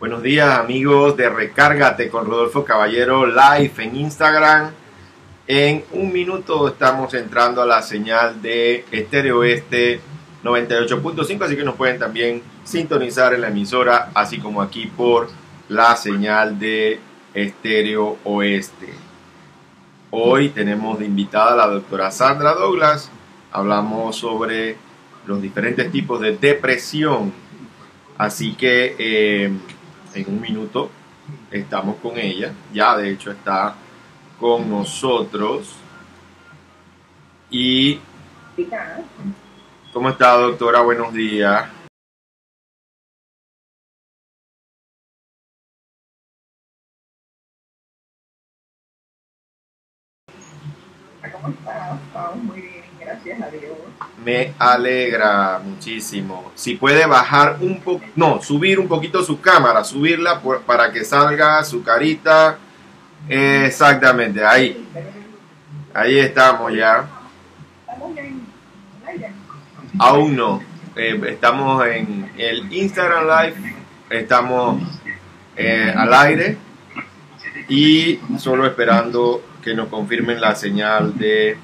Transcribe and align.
Buenos 0.00 0.22
días 0.22 0.56
amigos 0.56 1.16
de 1.16 1.28
Recárgate 1.28 2.08
con 2.08 2.24
Rodolfo 2.24 2.64
Caballero 2.64 3.26
live 3.26 3.72
en 3.78 3.96
Instagram. 3.96 4.70
En 5.48 5.82
un 5.90 6.12
minuto 6.12 6.68
estamos 6.68 7.12
entrando 7.14 7.62
a 7.62 7.66
la 7.66 7.82
señal 7.82 8.40
de 8.40 8.84
Estéreo 8.92 9.38
Oeste 9.38 10.00
98.5, 10.44 11.42
así 11.42 11.56
que 11.56 11.64
nos 11.64 11.74
pueden 11.74 11.98
también 11.98 12.42
sintonizar 12.62 13.34
en 13.34 13.40
la 13.40 13.48
emisora, 13.48 14.12
así 14.14 14.38
como 14.38 14.62
aquí 14.62 14.86
por 14.86 15.30
la 15.68 15.96
señal 15.96 16.60
de 16.60 17.00
Estéreo 17.34 18.18
Oeste. 18.22 18.94
Hoy 20.12 20.50
tenemos 20.50 21.00
de 21.00 21.06
invitada 21.06 21.54
a 21.54 21.56
la 21.56 21.66
doctora 21.66 22.12
Sandra 22.12 22.54
Douglas. 22.54 23.10
Hablamos 23.50 24.14
sobre 24.14 24.76
los 25.26 25.42
diferentes 25.42 25.90
tipos 25.90 26.20
de 26.20 26.36
depresión. 26.36 27.32
Así 28.16 28.54
que 28.54 28.96
eh, 28.98 29.50
en 30.14 30.28
un 30.28 30.40
minuto 30.40 30.90
estamos 31.50 31.96
con 31.96 32.18
ella. 32.18 32.52
Ya 32.72 32.96
de 32.96 33.10
hecho 33.10 33.30
está 33.30 33.74
con 34.38 34.68
nosotros. 34.68 35.74
Y... 37.50 37.98
¿Cómo 39.92 40.10
está 40.10 40.32
doctora? 40.36 40.80
Buenos 40.80 41.12
días. 41.12 41.77
Me 54.28 54.52
alegra 54.58 55.58
muchísimo. 55.64 56.52
Si 56.54 56.74
puede 56.74 57.06
bajar 57.06 57.56
un 57.62 57.80
poco, 57.80 58.04
no, 58.14 58.42
subir 58.42 58.78
un 58.78 58.86
poquito 58.86 59.22
su 59.22 59.40
cámara, 59.40 59.82
subirla 59.82 60.40
por- 60.42 60.60
para 60.64 60.92
que 60.92 61.02
salga 61.02 61.64
su 61.64 61.82
carita. 61.82 62.58
Exactamente, 63.26 64.44
ahí. 64.44 64.86
Ahí 65.94 66.18
estamos 66.18 66.74
ya. 66.74 67.08
Aún 69.98 70.36
no. 70.36 70.62
Eh, 70.94 71.18
estamos 71.28 71.86
en 71.86 72.30
el 72.36 72.70
Instagram 72.70 73.24
Live, 73.24 73.76
estamos 74.10 74.82
eh, 75.56 75.90
al 75.96 76.12
aire 76.12 76.58
y 77.66 78.20
solo 78.38 78.66
esperando 78.66 79.42
que 79.64 79.72
nos 79.74 79.88
confirmen 79.88 80.38
la 80.38 80.54
señal 80.54 81.16
de 81.16 81.56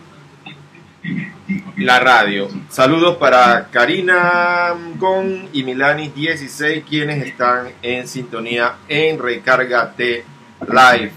la 1.76 2.00
radio. 2.00 2.48
Saludos 2.68 3.16
para 3.16 3.68
Karina 3.70 4.74
Gon 4.96 5.48
y 5.52 5.62
Milani 5.62 6.08
16 6.08 6.84
quienes 6.88 7.26
están 7.26 7.68
en 7.82 8.08
sintonía 8.08 8.76
en 8.88 9.18
Recárgate 9.18 10.24
Live. 10.66 11.12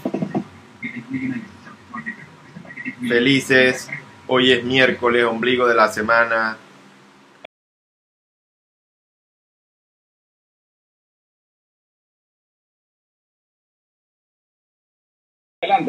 Felices, 3.08 3.88
hoy 4.26 4.52
es 4.52 4.64
miércoles, 4.64 5.24
ombligo 5.24 5.66
de 5.66 5.74
la 5.74 5.88
semana. 5.88 6.56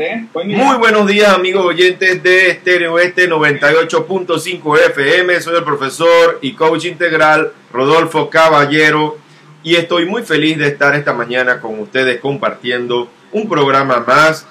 ¿Eh? 0.01 0.27
Muy 0.33 0.77
buenos 0.77 1.07
días 1.07 1.33
amigos 1.33 1.65
oyentes 1.65 2.23
de 2.23 2.51
Estéreo 2.51 2.99
Este 2.99 3.29
98.5 3.29 4.77
FM. 4.87 5.41
Soy 5.41 5.57
el 5.57 5.63
profesor 5.63 6.39
y 6.41 6.53
coach 6.53 6.85
integral 6.85 7.51
Rodolfo 7.73 8.29
Caballero 8.29 9.17
y 9.61 9.75
estoy 9.75 10.05
muy 10.05 10.23
feliz 10.23 10.57
de 10.57 10.67
estar 10.67 10.95
esta 10.95 11.13
mañana 11.13 11.59
con 11.59 11.79
ustedes 11.79 12.19
compartiendo 12.19 13.09
un 13.31 13.49
programa 13.49 14.03
más 14.07 14.45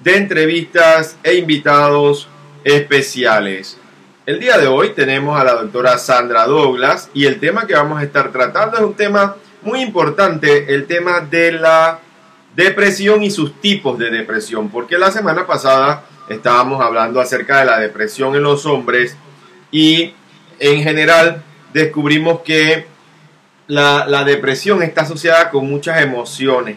de 0.00 0.16
entrevistas 0.16 1.16
e 1.22 1.34
invitados 1.34 2.28
especiales. 2.64 3.78
El 4.24 4.38
día 4.38 4.56
de 4.56 4.68
hoy 4.68 4.90
tenemos 4.90 5.40
a 5.40 5.44
la 5.44 5.54
doctora 5.54 5.98
Sandra 5.98 6.46
Douglas 6.46 7.10
y 7.12 7.26
el 7.26 7.40
tema 7.40 7.66
que 7.66 7.74
vamos 7.74 8.00
a 8.00 8.04
estar 8.04 8.30
tratando 8.30 8.76
es 8.76 8.84
un 8.84 8.94
tema 8.94 9.36
muy 9.62 9.80
importante, 9.80 10.72
el 10.74 10.86
tema 10.86 11.20
de 11.20 11.52
la 11.52 12.00
Depresión 12.54 13.22
y 13.22 13.30
sus 13.30 13.60
tipos 13.60 13.98
de 13.98 14.10
depresión, 14.10 14.68
porque 14.68 14.98
la 14.98 15.10
semana 15.10 15.46
pasada 15.46 16.04
estábamos 16.28 16.82
hablando 16.82 17.20
acerca 17.20 17.60
de 17.60 17.64
la 17.64 17.78
depresión 17.78 18.34
en 18.36 18.42
los 18.42 18.66
hombres 18.66 19.16
y 19.70 20.14
en 20.58 20.82
general 20.82 21.42
descubrimos 21.72 22.40
que 22.40 22.86
la, 23.68 24.06
la 24.06 24.24
depresión 24.24 24.82
está 24.82 25.02
asociada 25.02 25.50
con 25.50 25.66
muchas 25.68 26.02
emociones. 26.02 26.76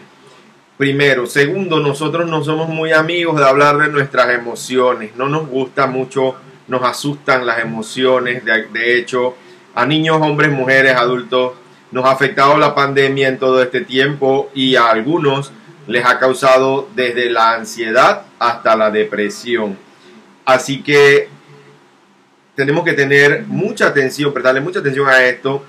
Primero, 0.78 1.26
segundo, 1.26 1.80
nosotros 1.80 2.28
no 2.28 2.42
somos 2.42 2.68
muy 2.68 2.92
amigos 2.92 3.38
de 3.38 3.46
hablar 3.46 3.78
de 3.78 3.88
nuestras 3.88 4.30
emociones, 4.30 5.12
no 5.16 5.28
nos 5.28 5.46
gusta 5.46 5.86
mucho, 5.86 6.36
nos 6.68 6.82
asustan 6.82 7.46
las 7.46 7.60
emociones, 7.60 8.44
de, 8.44 8.64
de 8.64 8.98
hecho, 8.98 9.36
a 9.74 9.84
niños, 9.84 10.20
hombres, 10.22 10.50
mujeres, 10.50 10.96
adultos, 10.96 11.52
nos 11.92 12.04
ha 12.06 12.10
afectado 12.10 12.56
la 12.58 12.74
pandemia 12.74 13.28
en 13.28 13.38
todo 13.38 13.62
este 13.62 13.82
tiempo 13.82 14.50
y 14.54 14.76
a 14.76 14.90
algunos 14.90 15.52
les 15.86 16.04
ha 16.04 16.18
causado 16.18 16.88
desde 16.94 17.30
la 17.30 17.54
ansiedad 17.54 18.22
hasta 18.38 18.76
la 18.76 18.90
depresión. 18.90 19.78
Así 20.44 20.82
que 20.82 21.28
tenemos 22.54 22.84
que 22.84 22.94
tener 22.94 23.44
mucha 23.46 23.88
atención, 23.88 24.32
prestarle 24.32 24.60
mucha 24.60 24.80
atención 24.80 25.08
a 25.08 25.24
esto. 25.24 25.64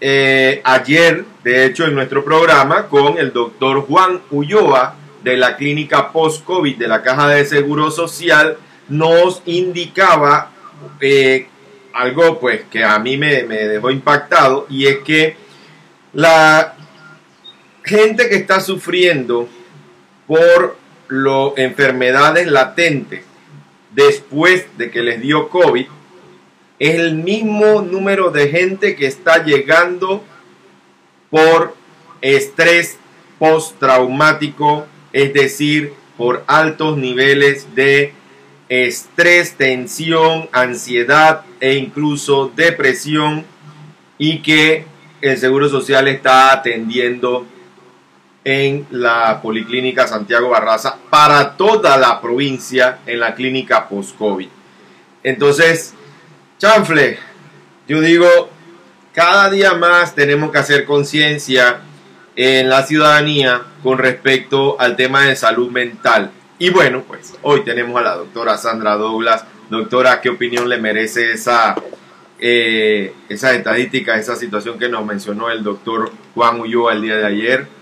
Eh, 0.00 0.60
ayer, 0.64 1.24
de 1.42 1.64
hecho, 1.64 1.86
en 1.86 1.94
nuestro 1.94 2.24
programa 2.24 2.86
con 2.88 3.18
el 3.18 3.32
doctor 3.32 3.86
Juan 3.86 4.20
Ulloa 4.30 4.94
de 5.22 5.36
la 5.36 5.56
clínica 5.56 6.12
post-COVID 6.12 6.76
de 6.76 6.88
la 6.88 7.02
Caja 7.02 7.28
de 7.28 7.44
Seguro 7.44 7.90
Social, 7.90 8.58
nos 8.88 9.42
indicaba 9.46 10.50
eh, 11.00 11.48
algo 11.92 12.38
pues 12.38 12.62
que 12.70 12.84
a 12.84 12.98
mí 12.98 13.16
me, 13.16 13.42
me 13.44 13.56
dejó 13.56 13.90
impactado 13.90 14.66
y 14.68 14.86
es 14.86 14.98
que 14.98 15.36
la 16.12 16.74
gente 17.82 18.28
que 18.28 18.36
está 18.36 18.60
sufriendo 18.60 19.48
por 20.26 20.76
lo, 21.08 21.54
enfermedades 21.56 22.46
latentes 22.46 23.22
después 23.92 24.66
de 24.76 24.90
que 24.90 25.02
les 25.02 25.20
dio 25.20 25.48
COVID 25.48 25.86
es 26.78 26.94
el 26.96 27.14
mismo 27.14 27.80
número 27.80 28.30
de 28.30 28.48
gente 28.48 28.96
que 28.96 29.06
está 29.06 29.44
llegando 29.44 30.22
por 31.30 31.74
estrés 32.20 32.98
postraumático, 33.38 34.86
es 35.12 35.32
decir, 35.32 35.94
por 36.16 36.44
altos 36.46 36.98
niveles 36.98 37.74
de 37.74 38.12
estrés, 38.68 39.56
tensión, 39.56 40.48
ansiedad 40.52 41.44
e 41.60 41.74
incluso 41.74 42.52
depresión 42.54 43.44
y 44.18 44.42
que 44.42 44.84
el 45.20 45.38
Seguro 45.38 45.68
Social 45.68 46.08
está 46.08 46.52
atendiendo 46.52 47.46
en 48.46 48.86
la 48.92 49.42
Policlínica 49.42 50.06
Santiago 50.06 50.50
Barraza 50.50 50.96
para 51.10 51.56
toda 51.56 51.96
la 51.96 52.20
provincia 52.20 53.00
en 53.04 53.18
la 53.18 53.34
clínica 53.34 53.88
post-COVID. 53.88 54.46
Entonces, 55.24 55.94
chanfle, 56.56 57.18
yo 57.88 58.00
digo, 58.00 58.48
cada 59.12 59.50
día 59.50 59.74
más 59.74 60.14
tenemos 60.14 60.52
que 60.52 60.58
hacer 60.58 60.84
conciencia 60.84 61.80
en 62.36 62.68
la 62.68 62.86
ciudadanía 62.86 63.62
con 63.82 63.98
respecto 63.98 64.80
al 64.80 64.94
tema 64.94 65.24
de 65.24 65.34
salud 65.34 65.72
mental. 65.72 66.30
Y 66.60 66.70
bueno, 66.70 67.02
pues 67.02 67.34
hoy 67.42 67.64
tenemos 67.64 67.98
a 67.98 68.04
la 68.04 68.14
doctora 68.14 68.56
Sandra 68.56 68.94
Douglas. 68.94 69.44
Doctora, 69.70 70.20
¿qué 70.20 70.28
opinión 70.28 70.68
le 70.68 70.78
merece 70.78 71.32
esa, 71.32 71.74
eh, 72.38 73.12
esa 73.28 73.52
estadística, 73.54 74.16
esa 74.16 74.36
situación 74.36 74.78
que 74.78 74.88
nos 74.88 75.04
mencionó 75.04 75.50
el 75.50 75.64
doctor 75.64 76.12
Juan 76.36 76.60
Ulloa 76.60 76.92
el 76.92 77.02
día 77.02 77.16
de 77.16 77.26
ayer? 77.26 77.75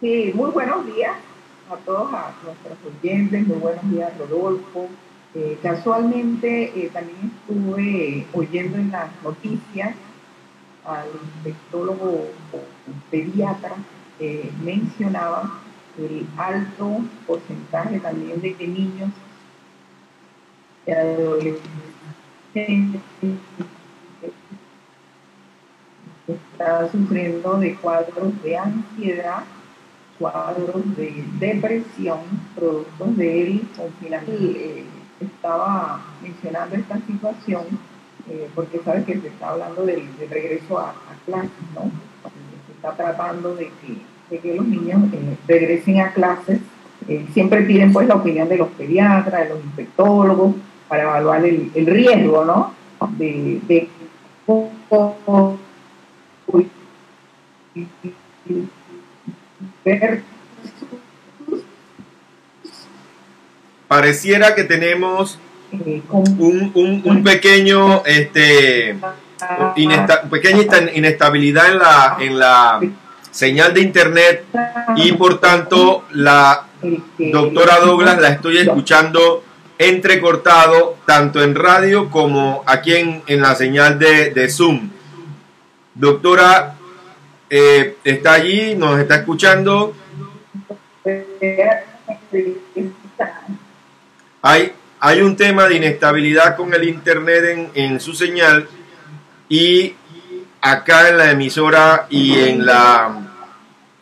Sí, 0.00 0.30
muy 0.32 0.52
buenos 0.52 0.86
días 0.86 1.16
a 1.68 1.76
todos 1.78 2.14
a 2.14 2.32
nuestros 2.44 2.78
oyentes, 2.86 3.48
muy 3.48 3.58
buenos 3.58 3.90
días 3.90 4.16
Rodolfo. 4.16 4.88
Eh, 5.34 5.58
casualmente 5.60 6.66
eh, 6.66 6.88
también 6.92 7.32
estuve 7.40 8.24
oyendo 8.32 8.78
en 8.78 8.92
las 8.92 9.10
noticias 9.24 9.96
al 10.84 11.08
infectólogo 11.36 12.28
pediatra 13.10 13.74
que 14.20 14.52
mencionaba 14.62 15.58
el 15.98 16.28
alto 16.36 17.00
porcentaje 17.26 17.98
también 17.98 18.40
de 18.40 18.54
que 18.54 18.68
niños 18.68 19.10
y 20.86 20.92
adolescentes 20.92 23.02
están 26.28 26.92
sufriendo 26.92 27.58
de 27.58 27.74
cuadros 27.74 28.40
de 28.44 28.56
ansiedad 28.56 29.42
cuadros 30.18 30.96
de 30.96 31.24
depresión, 31.38 32.18
productos 32.54 33.16
del 33.16 33.62
confinamiento. 33.76 34.58
Eh, 34.58 34.84
estaba 35.20 36.00
mencionando 36.22 36.76
esta 36.76 36.96
situación 37.06 37.62
eh, 38.30 38.48
porque 38.54 38.80
sabes 38.84 39.04
que 39.04 39.18
se 39.20 39.28
está 39.28 39.50
hablando 39.50 39.84
del, 39.86 40.04
del 40.18 40.28
regreso 40.28 40.78
a, 40.78 40.90
a, 40.90 41.24
clases, 41.24 41.50
¿no? 41.74 41.90
está 42.74 42.92
tratando 42.92 43.54
de 43.54 43.70
que, 44.28 44.38
que 44.38 44.54
los 44.54 44.66
niños 44.66 45.02
eh, 45.12 45.36
regresen 45.46 46.00
a 46.00 46.12
clases. 46.12 46.60
Eh, 47.08 47.26
siempre 47.32 47.62
piden 47.62 47.92
pues 47.92 48.06
la 48.06 48.16
opinión 48.16 48.48
de 48.48 48.58
los 48.58 48.68
pediatras, 48.68 49.44
de 49.44 49.54
los 49.54 49.64
infectólogos, 49.64 50.54
para 50.88 51.04
evaluar 51.04 51.44
el, 51.44 51.70
el 51.74 51.86
riesgo, 51.86 52.44
¿no? 52.44 52.74
De, 53.16 53.60
de 53.66 53.88
Pareciera 63.88 64.54
que 64.54 64.64
tenemos 64.64 65.38
un, 65.70 66.72
un, 66.74 67.02
un 67.04 67.22
pequeño 67.22 68.02
este 68.04 68.96
pequeña 70.30 70.62
inestabilidad 70.94 71.72
en 71.72 71.78
la 71.78 72.16
en 72.20 72.38
la 72.38 72.80
señal 73.30 73.74
de 73.74 73.80
internet 73.82 74.44
y 74.96 75.12
por 75.12 75.40
tanto 75.40 76.04
la 76.12 76.66
doctora 77.18 77.80
Douglas 77.80 78.20
la 78.20 78.28
estoy 78.28 78.58
escuchando 78.58 79.44
entrecortado 79.78 80.96
tanto 81.06 81.42
en 81.42 81.54
radio 81.54 82.10
como 82.10 82.62
aquí 82.66 82.94
en, 82.94 83.22
en 83.26 83.40
la 83.40 83.54
señal 83.54 83.98
de, 83.98 84.30
de 84.30 84.48
Zoom. 84.50 84.90
Doctora, 85.94 86.74
eh, 87.50 87.96
está 88.04 88.34
allí, 88.34 88.74
nos 88.74 88.98
está 89.00 89.16
escuchando. 89.16 89.94
Hay, 94.42 94.72
hay 95.00 95.20
un 95.20 95.36
tema 95.36 95.66
de 95.66 95.76
inestabilidad 95.76 96.56
con 96.56 96.72
el 96.74 96.84
internet 96.84 97.44
en, 97.44 97.70
en 97.74 98.00
su 98.00 98.14
señal 98.14 98.68
y 99.48 99.94
acá 100.60 101.08
en 101.08 101.18
la 101.18 101.30
emisora 101.30 102.06
y 102.10 102.38
en 102.38 102.66
la 102.66 103.28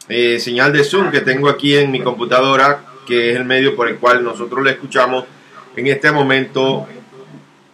eh, 0.08 0.38
señal 0.38 0.72
de 0.72 0.84
Zoom 0.84 1.10
que 1.10 1.20
tengo 1.20 1.48
aquí 1.48 1.76
en 1.76 1.90
mi 1.90 2.00
computadora, 2.00 2.84
que 3.06 3.30
es 3.30 3.36
el 3.36 3.44
medio 3.44 3.76
por 3.76 3.88
el 3.88 3.96
cual 3.96 4.22
nosotros 4.22 4.64
le 4.64 4.72
escuchamos, 4.72 5.24
en 5.76 5.86
este 5.86 6.10
momento 6.10 6.86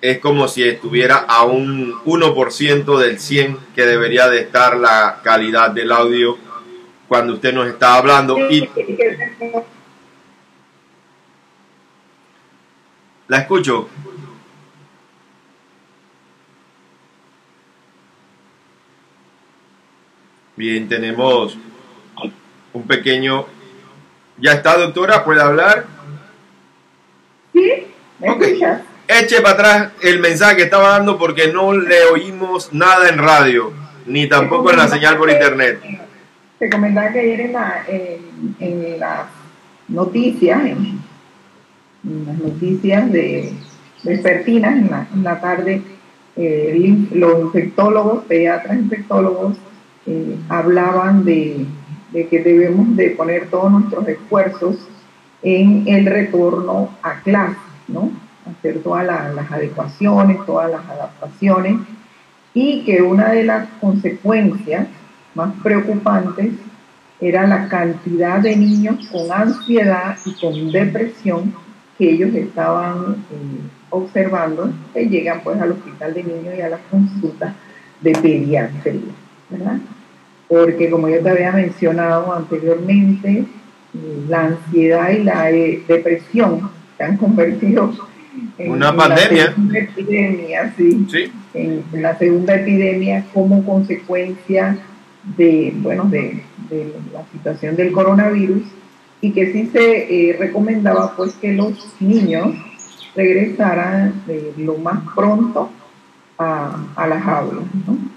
es 0.03 0.19
como 0.19 0.49
si 0.49 0.65
estuviera 0.65 1.15
a 1.17 1.45
un 1.45 1.95
1% 2.03 2.99
del 2.99 3.21
100 3.21 3.57
que 3.73 3.87
debería 3.87 4.29
de 4.29 4.41
estar 4.41 4.77
la 4.77 5.21
calidad 5.23 5.71
del 5.71 5.93
audio 5.93 6.37
cuando 7.07 7.35
usted 7.35 7.55
nos 7.55 7.69
está 7.69 7.99
hablando. 7.99 8.37
Y 8.51 8.69
la 13.29 13.39
escucho. 13.39 13.89
Bien, 20.57 20.89
tenemos 20.89 21.57
un 22.73 22.83
pequeño... 22.89 23.47
¿Ya 24.39 24.55
está, 24.55 24.77
doctora? 24.77 25.25
¿Puede 25.25 25.41
hablar? 25.41 25.87
Sí, 27.53 27.87
me 28.19 28.92
Eche 29.21 29.43
para 29.43 29.55
atrás 29.55 29.93
el 30.03 30.21
mensaje 30.21 30.57
que 30.57 30.63
estaba 30.63 30.91
dando 30.91 31.19
porque 31.19 31.53
no 31.53 31.75
le 31.75 32.05
oímos 32.05 32.73
nada 32.73 33.11
en 33.11 33.19
radio, 33.19 33.71
ni 34.07 34.27
tampoco 34.27 34.71
en 34.71 34.79
la 34.79 34.89
señal 34.89 35.19
por 35.19 35.29
internet. 35.29 35.81
Te 36.59 36.71
comentaba 36.71 37.13
que 37.13 37.21
ayer 37.21 37.41
en, 37.43 37.53
la, 37.53 37.85
en, 38.59 38.99
las 39.01 39.27
noticias, 39.89 40.65
en, 40.65 41.01
las 42.25 42.39
noticias 42.39 43.13
de 43.13 43.53
vespertinas, 44.03 44.77
en 44.77 44.91
la, 44.91 45.07
en 45.13 45.25
la 45.25 45.41
tarde, 45.41 45.83
eh, 46.37 47.07
los 47.13 47.43
infectólogos, 47.43 48.25
pediatras 48.25 48.79
infectólogos, 48.79 49.59
eh, 50.07 50.37
hablaban 50.49 51.25
de, 51.25 51.67
de, 52.13 52.29
que 52.29 52.43
debemos 52.43 52.97
de 52.97 53.11
poner 53.11 53.51
todos 53.51 53.71
nuestros 53.71 54.09
esfuerzos 54.09 54.77
en 55.43 55.85
el 55.87 56.07
retorno 56.07 56.97
a 57.03 57.21
clase, 57.21 57.57
¿no? 57.89 58.22
Hacer 58.63 58.81
todas 58.81 59.05
las 59.05 59.51
adecuaciones, 59.51 60.39
todas 60.47 60.71
las 60.71 60.89
adaptaciones 60.89 61.79
y 62.55 62.85
que 62.85 63.03
una 63.03 63.31
de 63.31 63.43
las 63.43 63.69
consecuencias 63.81 64.87
más 65.35 65.53
preocupantes 65.65 66.53
era 67.21 67.45
la 67.49 67.69
cantidad 67.69 68.39
de 68.39 68.57
niños 68.57 69.09
con 69.11 69.33
ansiedad 69.33 70.17
y 70.25 70.33
con 70.41 70.71
depresión 70.71 71.53
que 71.99 72.11
ellos 72.11 72.33
estaban 72.35 73.17
eh, 73.33 73.61
observando 73.91 74.71
que 74.95 75.09
llegan 75.09 75.41
pues 75.43 75.61
al 75.61 75.73
hospital 75.73 76.15
de 76.15 76.23
niños 76.23 76.55
y 76.57 76.61
a 76.61 76.69
las 76.69 76.81
consultas 76.91 77.55
de 78.01 78.13
pediatría. 78.13 79.01
Porque 80.49 80.89
como 80.89 81.09
yo 81.09 81.21
te 81.21 81.31
había 81.31 81.51
mencionado 81.51 82.33
anteriormente, 82.33 83.45
la 84.29 84.47
ansiedad 84.47 85.11
y 85.11 85.23
la 85.25 85.51
eh, 85.51 85.83
depresión 85.89 86.71
se 86.97 87.05
han 87.05 87.17
convertido 87.17 87.93
en 88.59 88.71
una 88.71 88.95
pandemia. 88.95 89.47
La 89.47 89.51
segunda 89.55 89.79
epidemia, 89.79 90.75
sí, 90.77 91.07
En, 91.55 91.85
la 91.93 92.19
segunda 92.19 92.55
epidemia 92.55 93.25
como 93.33 93.65
consecuencia 93.65 94.79
de, 95.37 95.73
bueno, 95.77 96.05
de, 96.05 96.43
la 97.13 97.25
situación 97.33 97.77
del 97.77 97.93
coronavirus 97.93 98.63
y 99.21 99.33
que 99.33 99.53
sí 99.53 99.71
se 99.73 100.31
eh, 100.31 100.37
recomendaba 100.39 101.15
pues 101.17 101.35
que 101.35 101.53
los 101.53 101.95
niños 102.01 102.55
regresaran 103.15 104.23
eh, 104.29 104.53
lo 104.57 104.79
más 104.79 105.01
pronto 105.15 105.71
a, 106.39 106.87
a 106.97 107.07
las 107.07 107.27
aulas, 107.27 107.65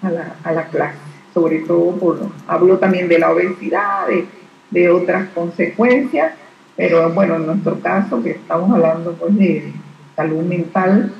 a, 0.01 0.09
la, 0.09 0.35
a 0.43 0.51
la 0.51 0.67
clase. 0.67 0.97
Sobre 1.33 1.59
todo 1.59 1.95
por, 1.97 2.29
hablo 2.47 2.77
también 2.77 3.07
de 3.07 3.19
la 3.19 3.31
obesidad, 3.31 4.07
de, 4.71 4.89
otras 4.89 5.29
consecuencias, 5.29 6.33
pero 6.75 7.09
bueno, 7.11 7.35
en 7.35 7.45
nuestro 7.45 7.79
caso, 7.79 8.21
que 8.21 8.31
estamos 8.31 8.71
hablando 8.71 9.13
pues 9.13 9.37
de 9.37 9.73
salud 10.15 10.43
mental, 10.43 11.13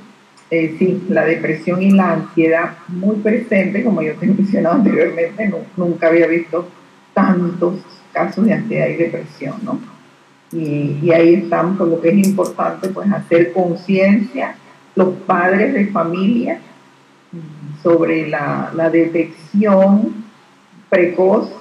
eh, 0.52 0.76
sí, 0.78 1.04
la 1.10 1.26
depresión 1.26 1.82
y 1.82 1.92
la 1.92 2.14
ansiedad 2.14 2.78
muy 2.88 3.16
presente, 3.18 3.84
como 3.84 4.02
yo 4.02 4.14
te 4.16 4.26
he 4.28 4.30
mencionado 4.30 4.76
anteriormente, 4.76 5.52
nunca 5.76 6.08
había 6.08 6.28
visto 6.28 6.68
tantos 7.14 7.80
casos 8.14 8.46
de 8.46 8.54
ansiedad 8.54 8.88
y 8.88 8.96
depresión, 8.96 9.56
¿no? 9.64 9.80
Y, 10.52 11.12
ahí 11.12 11.34
estamos, 11.34 11.78
por 11.78 11.88
lo 11.88 12.00
que 12.00 12.10
es 12.10 12.28
importante, 12.28 12.90
pues 12.90 13.12
hacer 13.12 13.52
conciencia, 13.52 14.56
los 14.96 15.10
padres 15.26 15.74
de 15.74 15.88
familia, 15.88 16.60
sobre 17.84 18.30
la, 18.30 18.72
detección 18.92 20.26
precoz 20.90 21.52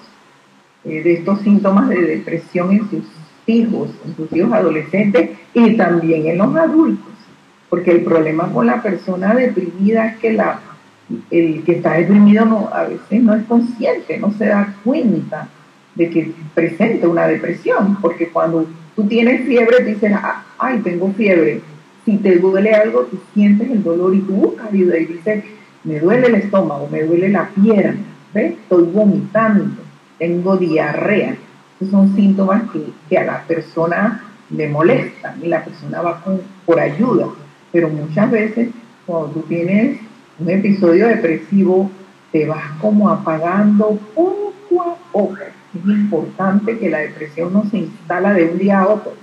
eh, 0.84 1.02
de 1.02 1.14
estos 1.14 1.40
síntomas 1.40 1.88
de 1.88 2.00
depresión 2.02 2.72
en 2.72 2.88
sus 2.88 3.04
hijos, 3.46 3.90
en 4.04 4.16
sus 4.16 4.32
hijos 4.32 4.52
adolescentes 4.52 5.30
y 5.52 5.76
también 5.76 6.26
en 6.26 6.38
los 6.38 6.54
adultos. 6.54 7.13
Porque 7.68 7.90
el 7.90 8.02
problema 8.02 8.52
con 8.52 8.66
la 8.66 8.82
persona 8.82 9.34
deprimida 9.34 10.08
es 10.08 10.18
que 10.18 10.32
la, 10.32 10.60
el 11.30 11.62
que 11.64 11.72
está 11.72 11.94
deprimido 11.94 12.44
no, 12.44 12.70
a 12.72 12.84
veces 12.84 13.22
no 13.22 13.34
es 13.34 13.44
consciente, 13.44 14.18
no 14.18 14.32
se 14.32 14.46
da 14.46 14.74
cuenta 14.84 15.48
de 15.94 16.10
que 16.10 16.32
presenta 16.54 17.08
una 17.08 17.26
depresión. 17.26 17.96
Porque 18.00 18.28
cuando 18.28 18.66
tú 18.94 19.06
tienes 19.06 19.46
fiebre, 19.46 19.84
dices, 19.84 20.12
ah, 20.14 20.44
ay, 20.58 20.80
tengo 20.80 21.12
fiebre. 21.12 21.60
Si 22.04 22.18
te 22.18 22.36
duele 22.36 22.74
algo, 22.74 23.02
tú 23.02 23.18
sientes 23.32 23.70
el 23.70 23.82
dolor 23.82 24.14
y 24.14 24.20
tú 24.20 24.32
buscas 24.34 24.72
ayuda 24.72 24.98
y 24.98 25.06
dices, 25.06 25.44
me 25.84 26.00
duele 26.00 26.26
el 26.28 26.34
estómago, 26.36 26.88
me 26.90 27.02
duele 27.02 27.28
la 27.28 27.48
pierna, 27.48 28.00
estoy 28.34 28.84
vomitando, 28.84 29.82
tengo 30.18 30.56
diarrea. 30.56 31.36
Esos 31.80 31.90
son 31.90 32.14
síntomas 32.14 32.62
que, 33.08 33.18
a 33.18 33.24
la 33.24 33.42
persona 33.42 34.22
le 34.50 34.68
molestan 34.68 35.40
y 35.42 35.48
la 35.48 35.64
persona 35.64 36.00
va 36.00 36.22
por 36.64 36.80
ayuda. 36.80 37.26
Pero 37.74 37.88
muchas 37.88 38.30
veces 38.30 38.68
cuando 39.04 39.30
tú 39.30 39.40
tienes 39.48 39.98
un 40.38 40.48
episodio 40.48 41.08
depresivo, 41.08 41.90
te 42.30 42.46
vas 42.46 42.62
como 42.80 43.10
apagando 43.10 43.98
poco 44.14 44.80
a 44.80 44.96
poco. 45.10 45.38
Es 45.74 45.84
importante 45.84 46.78
que 46.78 46.88
la 46.88 46.98
depresión 46.98 47.52
no 47.52 47.68
se 47.68 47.78
instala 47.78 48.32
de 48.32 48.44
un 48.44 48.58
día 48.58 48.78
a 48.78 48.86
otro. 48.86 49.14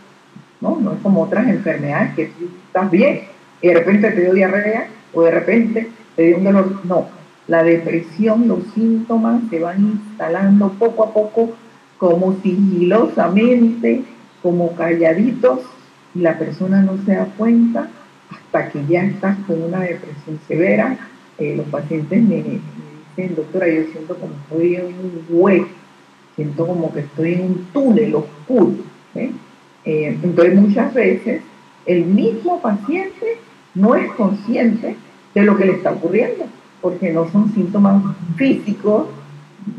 No, 0.60 0.77
no 0.81 0.91
es 0.91 1.00
como 1.00 1.22
otras 1.22 1.48
enfermedades 1.48 2.13
que 2.13 2.25
tú 2.25 2.50
estás 2.67 2.91
bien 2.91 3.22
y 3.62 3.70
de 3.70 3.74
repente 3.74 4.12
te 4.12 4.20
dio 4.20 4.34
diarrea 4.34 4.88
o 5.13 5.22
de 5.24 5.31
repente 5.31 5.89
un 6.17 6.43
dolor. 6.43 6.81
No, 6.84 7.08
la 7.48 7.63
depresión, 7.63 8.50
los 8.50 8.65
síntomas 8.75 9.43
se 9.50 9.62
van 9.62 9.81
instalando 9.81 10.74
poco 10.74 11.05
a 11.05 11.13
poco, 11.13 11.51
como 11.98 12.36
sigilosamente, 12.43 14.03
como 14.43 14.75
calladitos, 14.75 15.62
y 16.13 16.20
la 16.20 16.38
persona 16.38 16.81
no 16.81 16.98
se 17.05 17.15
da 17.15 17.27
cuenta 17.38 17.88
hasta 18.51 18.70
que 18.70 18.86
ya 18.86 19.03
estás 19.03 19.38
con 19.48 19.62
una 19.63 19.79
depresión 19.79 20.39
severa. 20.48 20.98
Eh, 21.38 21.55
los 21.55 21.65
pacientes 21.67 22.22
me, 22.22 22.36
dicen, 22.36 23.36
doctora, 23.36 23.67
yo 23.67 23.84
siento 23.91 24.15
como 24.15 24.34
estoy 24.43 24.75
en 24.75 24.86
un 24.86 25.25
hueco, 25.29 25.67
siento 26.36 26.67
como 26.67 26.93
que 26.93 27.00
estoy 27.00 27.34
en 27.34 27.41
un 27.41 27.67
túnel 27.74 28.15
oscuro. 28.15 28.74
¿eh? 29.15 29.31
Eh, 29.86 30.17
entonces 30.22 30.55
muchas 30.55 30.93
veces 30.93 31.41
el 31.86 32.05
mismo 32.05 32.62
paciente 32.62 33.38
no 33.74 33.96
es 33.96 34.12
consciente 34.12 34.98
de 35.34 35.41
lo 35.43 35.55
que 35.55 35.65
le 35.65 35.74
está 35.74 35.91
ocurriendo, 35.91 36.46
porque 36.81 37.12
no 37.12 37.31
son 37.31 37.53
síntomas 37.53 38.03
físicos 38.36 39.08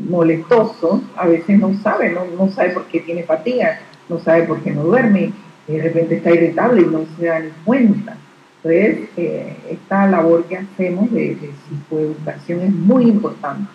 molestosos, 0.09 1.01
a 1.15 1.27
veces 1.27 1.59
no 1.59 1.73
sabe, 1.81 2.09
no, 2.09 2.21
no 2.37 2.49
sabe 2.51 2.71
por 2.71 2.85
qué 2.85 3.01
tiene 3.01 3.23
fatiga, 3.23 3.79
no 4.09 4.17
sabe 4.19 4.43
por 4.43 4.61
qué 4.61 4.71
no 4.71 4.83
duerme, 4.83 5.31
de 5.67 5.81
repente 5.81 6.15
está 6.15 6.31
irritable 6.31 6.81
y 6.81 6.85
no 6.85 7.05
se 7.17 7.25
da 7.25 7.39
ni 7.39 7.49
cuenta. 7.63 8.17
Entonces, 8.63 9.09
eh, 9.17 9.57
esta 9.71 10.07
labor 10.07 10.45
que 10.45 10.57
hacemos 10.57 11.11
de, 11.11 11.35
de 11.35 11.51
psicoeducación 11.67 12.61
es 12.61 12.71
muy 12.73 13.03
importante, 13.05 13.69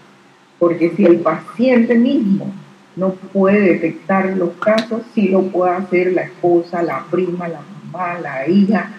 porque 0.58 0.90
si 0.96 1.04
el 1.04 1.18
paciente 1.20 1.94
mismo 1.94 2.50
no 2.96 3.10
puede 3.10 3.60
detectar 3.74 4.34
los 4.36 4.50
casos, 4.54 5.02
sí 5.14 5.28
lo 5.28 5.42
puede 5.42 5.72
hacer 5.72 6.12
la 6.14 6.22
esposa, 6.22 6.82
la 6.82 7.04
prima, 7.10 7.48
la 7.48 7.60
mamá, 7.60 8.18
la 8.18 8.48
hija, 8.48 8.90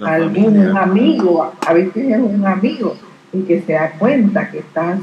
algún 0.00 0.76
amigo, 0.76 1.52
a 1.66 1.72
veces 1.72 2.12
es 2.12 2.20
un 2.20 2.46
amigo, 2.46 2.96
y 3.32 3.42
que 3.42 3.62
se 3.62 3.72
da 3.72 3.92
cuenta 3.98 4.50
que 4.50 4.60
estás 4.60 5.00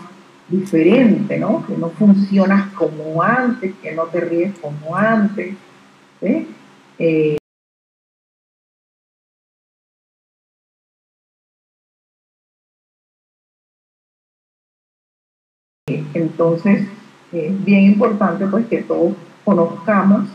diferente, 0.48 1.38
¿no? 1.38 1.66
Que 1.68 1.78
no 1.78 1.90
funcionas 1.90 2.72
como 2.74 3.22
antes, 3.22 3.74
que 3.82 3.92
no 3.92 4.04
te 4.04 4.22
ríes 4.22 4.58
como 4.60 4.96
antes. 4.96 5.54
Eh, 6.22 7.38
entonces, 16.14 16.88
es 17.32 17.66
bien 17.66 17.84
importante 17.86 18.46
pues 18.48 18.68
que 18.68 18.84
todos 18.84 19.14
conozcamos 19.44 20.26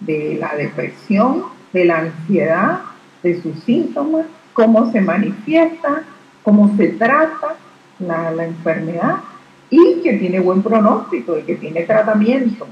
de 0.00 0.38
la 0.40 0.54
depresión, 0.56 1.44
de 1.72 1.84
la 1.84 1.98
ansiedad, 1.98 2.80
de 3.22 3.40
sus 3.42 3.58
síntomas, 3.64 4.26
cómo 4.52 4.90
se 4.90 5.00
manifiesta, 5.00 6.02
cómo 6.42 6.74
se 6.76 6.88
trata 6.88 7.56
la, 7.98 8.44
enfermedad 8.44 9.16
y 9.70 10.00
que 10.02 10.14
tiene 10.14 10.40
buen 10.40 10.62
pronóstico 10.62 11.38
y 11.38 11.42
que 11.42 11.56
tiene 11.56 11.82
tratamiento. 11.82 12.66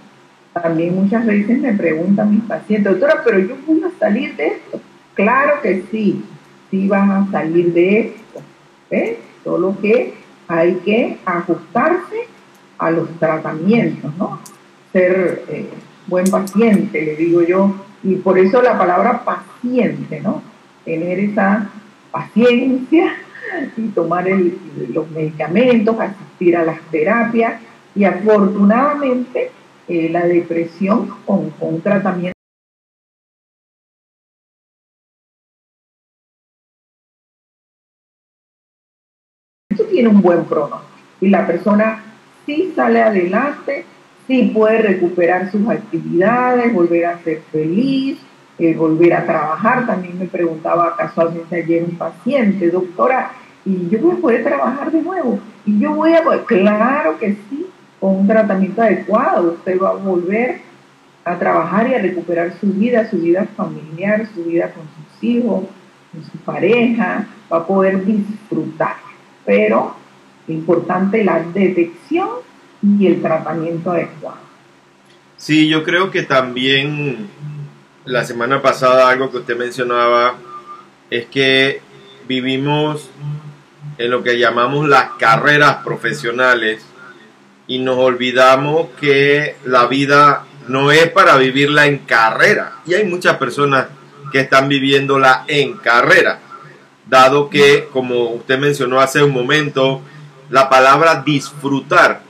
También 0.53 0.95
muchas 0.95 1.27
veces 1.27 1.61
me 1.61 1.75
preguntan 1.75 2.31
mis 2.31 2.45
pacientes, 2.45 2.93
doctora, 2.93 3.23
pero 3.25 3.39
yo 3.39 3.55
a 3.55 3.99
salir 3.99 4.35
de 4.37 4.47
esto. 4.47 4.81
Claro 5.15 5.61
que 5.63 5.85
sí, 5.91 6.25
sí 6.71 6.89
vas 6.89 7.09
a 7.11 7.31
salir 7.31 7.73
de 7.73 8.01
esto. 8.01 8.41
¿ves? 8.91 9.19
Solo 9.45 9.77
que 9.81 10.15
hay 10.49 10.75
que 10.85 11.19
ajustarse 11.25 12.29
a 12.79 12.91
los 12.91 13.09
tratamientos, 13.19 14.15
¿no? 14.17 14.41
Ser 14.93 15.45
eh, 15.49 15.69
buen 16.07 16.27
paciente, 16.31 17.03
le 17.03 17.17
digo 17.17 17.43
yo, 17.43 17.75
y 18.03 18.17
por 18.17 18.39
eso 18.39 18.63
la 18.63 18.79
palabra 18.79 19.25
paciente, 19.25 20.21
¿no? 20.21 20.43
Tener 20.85 21.19
esa 21.19 21.69
paciencia 22.11 23.17
y 23.77 23.89
tomar 23.89 24.27
los 24.29 25.11
medicamentos, 25.11 25.99
asistir 25.99 26.57
a 26.57 26.65
las 26.65 26.81
terapias 26.91 27.61
y 27.95 28.05
afortunadamente 28.05 29.51
eh, 29.89 30.09
la 30.11 30.27
depresión 30.27 31.09
con, 31.25 31.53
un 31.61 31.81
tratamiento 31.81 32.37
tiene 39.91 40.09
un 40.09 40.21
buen 40.21 40.45
pronóstico 40.45 40.97
y 41.21 41.29
la 41.29 41.47
persona 41.47 42.03
sí 42.47 42.73
sale 42.75 43.03
adelante, 43.03 43.85
sí 44.27 44.53
puede 44.55 44.79
recuperar 44.79 45.51
sus 45.51 45.69
actividades, 45.69 46.73
volver 46.73 47.07
a 47.07 47.19
ser 47.19 47.43
feliz, 47.53 48.19
eh, 48.59 48.75
volver 48.75 49.13
a 49.15 49.27
trabajar. 49.27 49.87
También 49.87 50.19
me 50.19 50.27
preguntaba 50.27 50.97
casualmente 50.97 51.57
ayer 51.57 51.85
un 51.85 51.97
paciente, 51.97 52.71
doctora, 52.71 53.33
¿y 53.65 53.89
yo 53.89 53.99
voy 53.99 54.17
a 54.17 54.21
poder 54.21 54.45
trabajar 54.45 54.91
de 54.91 55.03
nuevo? 55.03 55.41
Y 55.67 55.79
yo 55.81 55.93
voy 55.93 56.15
a 56.15 56.23
claro 56.47 57.19
que 57.19 57.37
sí, 57.51 57.67
con 58.01 58.21
un 58.21 58.27
tratamiento 58.27 58.81
adecuado, 58.83 59.53
usted 59.55 59.81
va 59.81 59.91
a 59.91 59.95
volver 59.95 60.61
a 61.25 61.37
trabajar 61.37 61.91
y 61.91 61.95
a 61.95 61.99
recuperar 61.99 62.53
su 62.61 62.69
vida, 62.69 63.11
su 63.11 63.19
vida 63.19 63.47
familiar, 63.57 64.29
su 64.33 64.45
vida 64.45 64.71
con 64.71 64.85
sus 64.85 65.25
hijos, 65.25 65.65
con 66.13 66.23
su 66.23 66.39
pareja, 66.39 67.27
va 67.53 67.59
a 67.59 67.67
poder 67.67 68.05
disfrutar. 68.05 68.95
Pero 69.45 69.97
importante 70.49 71.25
la 71.25 71.43
detección 71.43 72.29
y 72.83 73.07
el 73.07 73.23
tratamiento 73.23 73.91
adecuado. 73.91 74.39
Sí, 75.37 75.69
yo 75.69 75.85
creo 75.85 76.11
que 76.11 76.23
también 76.23 77.29
la 78.05 78.25
semana 78.25 78.63
pasada 78.63 79.09
algo 79.09 79.31
que 79.31 79.39
usted 79.39 79.57
mencionaba 79.57 80.37
es 81.11 81.27
que 81.27 81.81
vivimos 82.27 83.11
en 83.99 84.11
lo 84.11 84.23
que 84.23 84.39
llamamos 84.39 84.89
las 84.89 85.11
carreras 85.19 85.77
profesionales 85.85 86.85
y 87.67 87.79
nos 87.79 87.99
olvidamos 87.99 88.89
que 89.01 89.57
la 89.65 89.87
vida 89.87 90.45
no 90.69 90.91
es 90.93 91.11
para 91.11 91.37
vivirla 91.37 91.87
en 91.87 91.99
carrera. 91.99 92.73
Y 92.87 92.95
hay 92.95 93.05
muchas 93.05 93.37
personas 93.37 93.87
que 94.33 94.41
están 94.41 94.69
viviéndola 94.69 95.45
en 95.47 95.75
carrera, 95.75 96.41
dado 97.09 97.51
que, 97.51 97.89
como 97.93 98.31
usted 98.31 98.59
mencionó 98.59 99.01
hace 99.01 99.23
un 99.23 99.33
momento, 99.33 100.03
la 100.51 100.69
palabra 100.69 101.23
disfrutar 101.23 102.23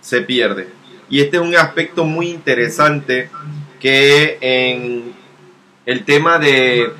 se 0.00 0.22
pierde. 0.22 0.68
Y 1.08 1.20
este 1.20 1.36
es 1.36 1.42
un 1.42 1.54
aspecto 1.56 2.04
muy 2.04 2.28
interesante 2.28 3.30
que 3.80 4.38
en 4.40 5.14
el 5.86 6.04
tema 6.04 6.38
de 6.38 6.92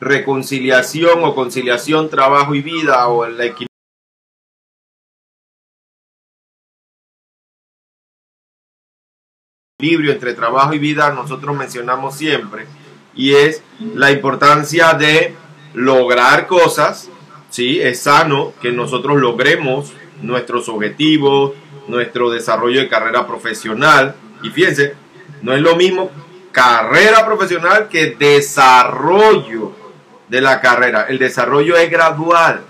reconciliación 0.00 1.24
o 1.24 1.34
conciliación 1.34 2.10
trabajo 2.10 2.54
y 2.54 2.62
vida 2.62 3.06
o 3.08 3.24
el 3.24 3.40
equilibrio 9.80 10.12
entre 10.12 10.34
trabajo 10.34 10.74
y 10.74 10.78
vida 10.78 11.12
nosotros 11.12 11.56
mencionamos 11.56 12.16
siempre 12.16 12.66
y 13.14 13.34
es 13.34 13.62
la 13.80 14.10
importancia 14.10 14.94
de 14.94 15.34
lograr 15.74 16.46
cosas, 16.46 17.08
¿sí? 17.52 17.80
Es 17.80 18.00
sano 18.00 18.54
que 18.60 18.72
nosotros 18.72 19.20
logremos 19.20 19.92
nuestros 20.22 20.68
objetivos, 20.68 21.52
nuestro 21.86 22.30
desarrollo 22.30 22.80
de 22.80 22.88
carrera 22.88 23.26
profesional 23.26 24.16
y 24.42 24.50
fíjense, 24.50 24.94
no 25.42 25.52
es 25.54 25.60
lo 25.60 25.76
mismo 25.76 26.10
carrera 26.50 27.24
profesional 27.24 27.88
que 27.88 28.16
desarrollo 28.18 29.72
de 30.28 30.40
la 30.40 30.60
carrera. 30.60 31.06
El 31.08 31.18
desarrollo 31.18 31.76
es 31.76 31.90
gradual. 31.90 32.62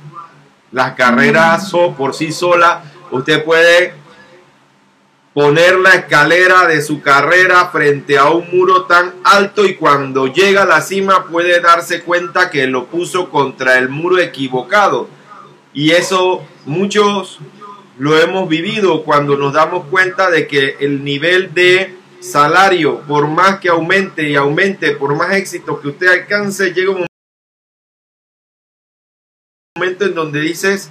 Las 0.72 0.92
carreras 0.92 1.68
son 1.68 1.94
por 1.94 2.14
sí 2.14 2.32
solas. 2.32 2.84
Usted 3.10 3.44
puede 3.44 3.94
poner 5.34 5.78
la 5.78 5.94
escalera 5.94 6.66
de 6.66 6.82
su 6.82 7.00
carrera 7.00 7.68
frente 7.70 8.18
a 8.18 8.28
un 8.28 8.50
muro 8.50 8.84
tan 8.84 9.14
alto 9.24 9.64
y 9.64 9.76
cuando 9.76 10.26
llega 10.26 10.62
a 10.62 10.66
la 10.66 10.82
cima 10.82 11.26
puede 11.26 11.60
darse 11.60 12.02
cuenta 12.02 12.50
que 12.50 12.66
lo 12.66 12.86
puso 12.86 13.30
contra 13.30 13.78
el 13.78 13.88
muro 13.88 14.18
equivocado. 14.18 15.08
Y 15.72 15.92
eso 15.92 16.46
muchos 16.66 17.38
lo 17.98 18.18
hemos 18.18 18.48
vivido 18.48 19.04
cuando 19.04 19.36
nos 19.36 19.54
damos 19.54 19.86
cuenta 19.86 20.30
de 20.30 20.46
que 20.46 20.76
el 20.80 21.02
nivel 21.02 21.54
de 21.54 21.96
salario, 22.20 23.00
por 23.00 23.26
más 23.26 23.58
que 23.58 23.68
aumente 23.68 24.28
y 24.28 24.36
aumente, 24.36 24.92
por 24.92 25.14
más 25.16 25.32
éxito 25.32 25.80
que 25.80 25.88
usted 25.88 26.08
alcance, 26.08 26.72
llega 26.72 26.90
un 26.90 27.06
momento 29.76 30.04
en 30.04 30.14
donde 30.14 30.40
dices, 30.40 30.90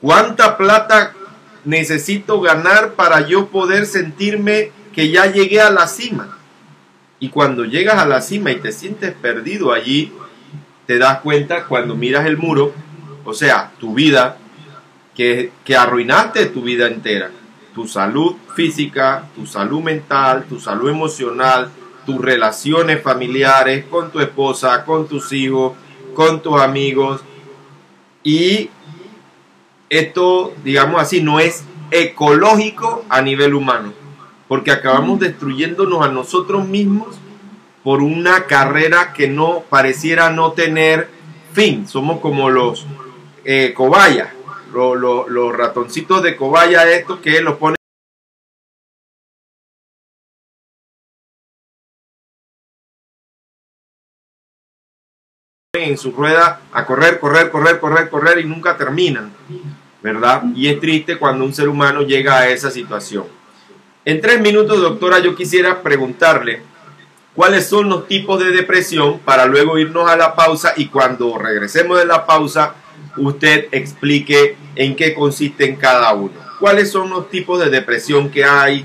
¿cuánta 0.00 0.56
plata 0.56 1.14
necesito 1.64 2.40
ganar 2.40 2.94
para 2.94 3.26
yo 3.26 3.48
poder 3.48 3.86
sentirme 3.86 4.72
que 4.94 5.10
ya 5.10 5.26
llegué 5.26 5.60
a 5.60 5.70
la 5.70 5.86
cima? 5.86 6.38
Y 7.18 7.28
cuando 7.28 7.64
llegas 7.64 7.98
a 7.98 8.06
la 8.06 8.22
cima 8.22 8.50
y 8.50 8.60
te 8.60 8.72
sientes 8.72 9.12
perdido 9.12 9.72
allí, 9.72 10.12
te 10.86 10.98
das 10.98 11.20
cuenta 11.20 11.64
cuando 11.66 11.94
miras 11.94 12.26
el 12.26 12.36
muro, 12.36 12.72
o 13.24 13.34
sea, 13.34 13.72
tu 13.78 13.94
vida, 13.94 14.38
que, 15.14 15.52
que 15.64 15.76
arruinaste 15.76 16.46
tu 16.46 16.62
vida 16.62 16.86
entera 16.86 17.30
tu 17.74 17.86
salud 17.86 18.36
física, 18.54 19.28
tu 19.34 19.46
salud 19.46 19.80
mental, 19.80 20.44
tu 20.48 20.60
salud 20.60 20.90
emocional, 20.90 21.70
tus 22.04 22.20
relaciones 22.20 23.02
familiares 23.02 23.84
con 23.86 24.10
tu 24.10 24.20
esposa, 24.20 24.84
con 24.84 25.06
tus 25.06 25.32
hijos, 25.32 25.74
con 26.14 26.42
tus 26.42 26.60
amigos. 26.60 27.22
Y 28.22 28.70
esto, 29.90 30.54
digamos 30.64 31.02
así, 31.02 31.22
no 31.22 31.38
es 31.40 31.64
ecológico 31.90 33.04
a 33.10 33.20
nivel 33.20 33.54
humano, 33.54 33.92
porque 34.48 34.70
acabamos 34.70 35.20
destruyéndonos 35.20 36.02
a 36.02 36.08
nosotros 36.08 36.66
mismos 36.66 37.18
por 37.84 38.02
una 38.02 38.46
carrera 38.46 39.12
que 39.12 39.28
no 39.28 39.64
pareciera 39.68 40.30
no 40.30 40.52
tener 40.52 41.08
fin. 41.52 41.86
Somos 41.86 42.20
como 42.20 42.48
los 42.48 42.86
eh, 43.44 43.74
cobayas 43.74 44.28
los 44.72 45.56
ratoncitos 45.56 46.22
de 46.22 46.36
cobaya 46.36 46.88
estos 46.90 47.20
que 47.20 47.40
los 47.40 47.56
ponen 47.56 47.76
en 55.72 55.96
su 55.96 56.12
rueda 56.12 56.60
a 56.72 56.84
correr, 56.84 57.18
correr, 57.20 57.50
correr, 57.50 57.80
correr, 57.80 58.10
correr 58.10 58.38
y 58.38 58.44
nunca 58.44 58.76
terminan. 58.76 59.32
¿Verdad? 60.02 60.42
Y 60.54 60.68
es 60.68 60.80
triste 60.80 61.18
cuando 61.18 61.44
un 61.44 61.54
ser 61.54 61.68
humano 61.68 62.02
llega 62.02 62.38
a 62.38 62.48
esa 62.48 62.70
situación. 62.70 63.24
En 64.04 64.20
tres 64.20 64.40
minutos, 64.40 64.80
doctora, 64.80 65.18
yo 65.18 65.34
quisiera 65.34 65.82
preguntarle 65.82 66.62
cuáles 67.34 67.66
son 67.68 67.88
los 67.88 68.06
tipos 68.06 68.42
de 68.42 68.50
depresión 68.50 69.18
para 69.20 69.46
luego 69.46 69.78
irnos 69.78 70.10
a 70.10 70.16
la 70.16 70.34
pausa 70.34 70.72
y 70.76 70.88
cuando 70.88 71.36
regresemos 71.38 71.98
de 71.98 72.06
la 72.06 72.24
pausa, 72.26 72.74
usted 73.16 73.68
explique 73.72 74.56
en 74.74 74.96
qué 74.96 75.14
consiste 75.14 75.66
en 75.66 75.76
cada 75.76 76.12
uno. 76.14 76.32
¿Cuáles 76.58 76.90
son 76.90 77.10
los 77.10 77.28
tipos 77.30 77.60
de 77.60 77.70
depresión 77.70 78.30
que 78.30 78.44
hay 78.44 78.80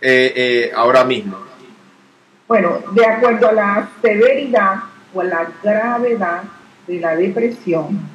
eh, 0.00 0.32
eh, 0.36 0.72
ahora 0.74 1.04
mismo? 1.04 1.36
Bueno, 2.48 2.80
de 2.92 3.06
acuerdo 3.06 3.48
a 3.48 3.52
la 3.52 3.88
severidad 4.02 4.76
o 5.14 5.20
a 5.20 5.24
la 5.24 5.52
gravedad 5.62 6.42
de 6.86 6.98
la 6.98 7.14
depresión, 7.14 8.09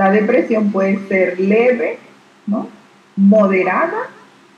la 0.00 0.10
depresión 0.10 0.72
puede 0.72 0.98
ser 1.08 1.38
leve, 1.38 1.98
¿no? 2.46 2.68
moderada 3.16 4.08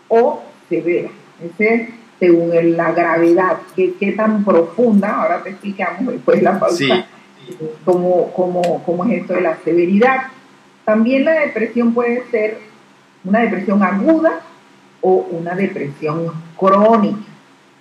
o 0.07 0.41
severa. 0.69 1.09
Ese 1.43 1.89
según 2.21 2.53
la 2.77 2.93
gravedad, 2.93 3.57
qué, 3.75 3.95
qué 3.99 4.13
tan 4.13 4.45
profunda, 4.45 5.17
ahora 5.17 5.43
te 5.43 5.51
explicamos 5.51 6.13
después 6.13 6.39
de 6.39 6.45
la 6.45 6.61
pausa, 6.61 7.07
cómo, 7.85 8.33
cómo, 8.33 8.85
cómo 8.85 9.05
es 9.07 9.23
esto 9.23 9.33
de 9.33 9.41
la 9.41 9.57
severidad. 9.65 10.29
También 10.85 11.25
la 11.25 11.33
depresión 11.33 11.93
puede 11.93 12.23
ser 12.31 12.59
una 13.25 13.41
depresión 13.41 13.83
aguda 13.83 14.43
o 15.01 15.27
una 15.33 15.57
depresión 15.57 16.31
crónica. 16.57 17.27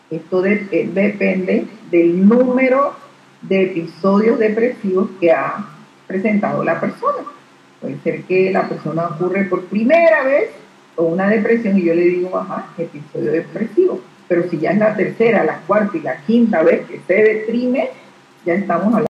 Esto 0.09 0.43
eh, 0.47 0.89
depende 0.91 1.67
del 1.91 2.27
número 2.27 2.95
de 3.43 3.65
episodios 3.65 4.39
depresivos 4.39 5.11
que 5.19 5.31
ha 5.31 5.63
presentado 6.07 6.63
la 6.63 6.79
persona. 6.79 7.19
Puede 7.81 7.97
ser 8.03 8.23
que 8.23 8.51
la 8.51 8.69
persona 8.69 9.07
ocurre 9.07 9.45
por 9.45 9.65
primera 9.65 10.23
vez 10.23 10.51
o 10.95 11.03
una 11.03 11.27
depresión 11.27 11.77
y 11.77 11.83
yo 11.83 11.95
le 11.95 12.03
digo, 12.03 12.37
ajá, 12.37 12.67
episodio 12.77 13.31
depresivo. 13.31 13.99
Pero 14.27 14.47
si 14.49 14.59
ya 14.59 14.71
es 14.71 14.77
la 14.77 14.95
tercera, 14.95 15.43
la 15.43 15.59
cuarta 15.61 15.97
y 15.97 16.01
la 16.01 16.17
quinta 16.17 16.61
vez 16.61 16.87
que 16.87 17.01
se 17.07 17.13
deprime, 17.13 17.89
ya 18.45 18.53
estamos 18.53 18.93
hablando. 18.93 19.11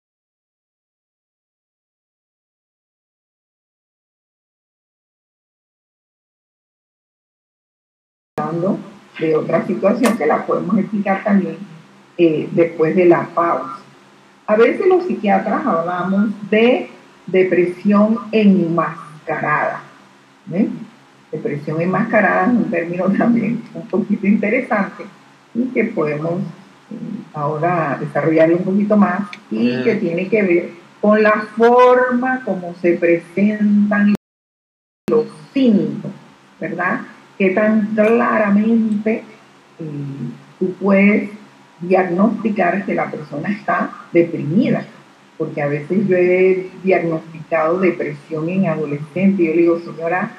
de 9.19 9.35
otra 9.35 9.65
situación 9.65 10.17
que 10.17 10.25
la 10.25 10.45
podemos 10.45 10.77
explicar 10.77 11.23
también 11.23 11.57
eh, 12.17 12.47
después 12.51 12.95
de 12.95 13.05
la 13.05 13.27
pausa. 13.33 13.79
A 14.45 14.55
veces 14.55 14.85
los 14.87 15.05
psiquiatras 15.05 15.65
hablamos 15.65 16.29
de 16.49 16.89
depresión 17.27 18.19
enmascarada. 18.31 19.81
Depresión 21.31 21.81
enmascarada 21.81 22.45
es 22.45 22.57
un 22.57 22.71
término 22.71 23.05
también 23.17 23.61
un 23.73 23.87
poquito 23.87 24.25
interesante 24.25 25.03
y 25.53 25.65
que 25.65 25.85
podemos 25.85 26.41
eh, 26.89 26.95
ahora 27.33 27.97
desarrollarlo 27.99 28.57
un 28.57 28.63
poquito 28.63 28.95
más 28.95 29.23
y 29.51 29.83
que 29.83 29.95
tiene 29.95 30.27
que 30.29 30.41
ver 30.43 30.69
con 31.01 31.21
la 31.21 31.45
forma 31.55 32.41
como 32.43 32.73
se 32.75 32.93
presentan 32.93 34.15
los 35.09 35.25
síntomas, 35.53 36.15
¿verdad? 36.59 37.01
Que 37.37 37.51
tan 37.51 37.93
claramente 37.93 39.23
eh, 39.79 39.85
tú 40.59 40.73
puedes 40.79 41.29
diagnosticar 41.81 42.85
que 42.85 42.95
la 42.95 43.11
persona 43.11 43.49
está 43.49 43.91
deprimida 44.11 44.85
porque 45.37 45.61
a 45.61 45.67
veces 45.67 46.07
yo 46.07 46.17
he 46.17 46.69
diagnosticado 46.83 47.79
depresión 47.79 48.49
en 48.49 48.67
adolescente 48.67 49.43
yo 49.45 49.53
le 49.53 49.61
digo, 49.61 49.79
señora, 49.79 50.31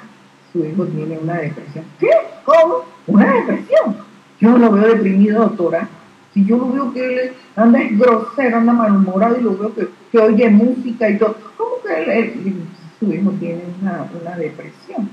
su 0.51 0.65
hijo 0.65 0.85
tiene 0.85 1.17
una 1.17 1.37
depresión. 1.37 1.85
¿Qué? 1.99 2.09
¿Cómo? 2.43 2.83
¿Una 3.07 3.33
depresión? 3.33 3.97
Yo 4.39 4.57
lo 4.57 4.71
veo 4.71 4.87
deprimido, 4.95 5.41
doctora. 5.41 5.87
Si 6.33 6.45
yo 6.45 6.57
lo 6.57 6.71
veo 6.71 6.93
que 6.93 7.05
él 7.05 7.31
anda 7.55 7.81
es 7.81 7.97
grosero, 7.97 8.57
anda 8.57 8.73
malhumorado 8.73 9.39
y 9.39 9.43
lo 9.43 9.57
veo 9.57 9.73
que, 9.73 10.17
oye 10.17 10.49
música 10.49 11.09
y 11.09 11.17
todo, 11.17 11.35
¿cómo 11.57 11.71
que 11.83 12.53
su 12.99 13.13
hijo 13.13 13.31
tiene 13.39 13.63
una, 13.81 14.35
depresión? 14.35 15.09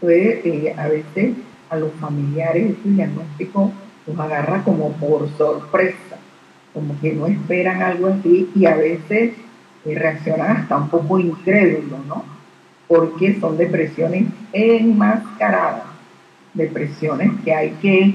Entonces, 0.00 0.44
eh, 0.44 0.74
a 0.76 0.88
veces 0.88 1.34
a 1.70 1.76
los 1.76 1.92
familiares 1.94 2.70
este 2.70 2.88
diagnóstico 2.90 3.72
los 4.06 4.18
agarra 4.18 4.62
como 4.64 4.92
por 4.92 5.28
sorpresa 5.36 6.19
como 6.72 6.98
que 7.00 7.12
no 7.12 7.26
esperan 7.26 7.82
algo 7.82 8.08
así 8.08 8.50
y 8.54 8.66
a 8.66 8.76
veces 8.76 9.32
eh, 9.84 9.94
reaccionan 9.94 10.58
hasta 10.58 10.76
un 10.76 10.88
poco 10.88 11.18
incrédulo, 11.18 11.98
¿no? 12.06 12.24
Porque 12.86 13.38
son 13.40 13.56
depresiones 13.56 14.26
enmascaradas, 14.52 15.84
depresiones 16.54 17.32
que 17.44 17.54
hay 17.54 17.70
que 17.82 18.14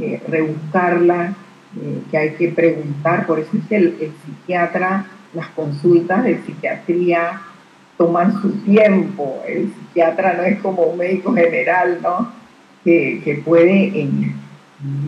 eh, 0.00 0.22
rebuscarlas, 0.28 1.34
eh, 1.80 2.02
que 2.10 2.18
hay 2.18 2.30
que 2.34 2.48
preguntar, 2.48 3.26
por 3.26 3.38
eso 3.38 3.50
es 3.56 3.64
que 3.68 3.76
el, 3.76 4.12
psiquiatra, 4.24 5.06
las 5.34 5.48
consultas 5.48 6.24
de 6.24 6.40
psiquiatría 6.42 7.40
toman 7.96 8.40
su 8.40 8.50
tiempo, 8.64 9.42
el 9.46 9.72
psiquiatra 9.72 10.34
no 10.34 10.42
es 10.42 10.58
como 10.60 10.82
un 10.82 10.98
médico 10.98 11.32
general, 11.32 12.00
¿no? 12.02 12.32
Que, 12.82 13.22
que 13.24 13.36
puede 13.36 14.00
en 14.00 14.34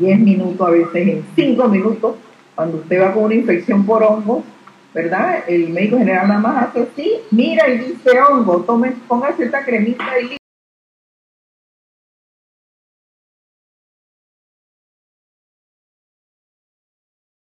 10 0.00 0.18
minutos, 0.20 0.66
a 0.66 0.70
veces 0.70 1.09
en 1.09 1.24
5 1.35 1.68
minutos, 1.68 2.14
cuando 2.57 2.79
usted 2.79 3.01
va 3.01 3.12
con 3.12 3.25
una 3.25 3.35
infección 3.35 3.85
por 3.87 4.03
hongos, 4.03 4.42
¿verdad? 4.95 5.45
El 5.47 5.69
médico 5.69 5.99
general 5.99 6.27
nada 6.27 6.40
más 6.40 6.69
hace 6.69 6.83
así, 6.83 7.12
mira 7.31 7.69
y 7.69 7.79
dice 7.79 8.19
hongo, 8.19 8.62
tome, 8.62 8.92
póngase 9.07 9.45
esta 9.45 9.62
cremita 9.62 10.19
y 10.19 10.37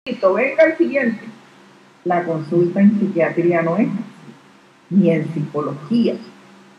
listo. 0.06 0.34
Venga 0.34 0.64
el 0.64 0.78
siguiente. 0.78 1.26
La 2.06 2.24
consulta 2.24 2.80
en 2.80 3.00
psiquiatría 3.00 3.64
no 3.64 3.78
es 3.78 3.88
ni 4.92 5.10
en 5.10 5.34
psicología. 5.34 6.16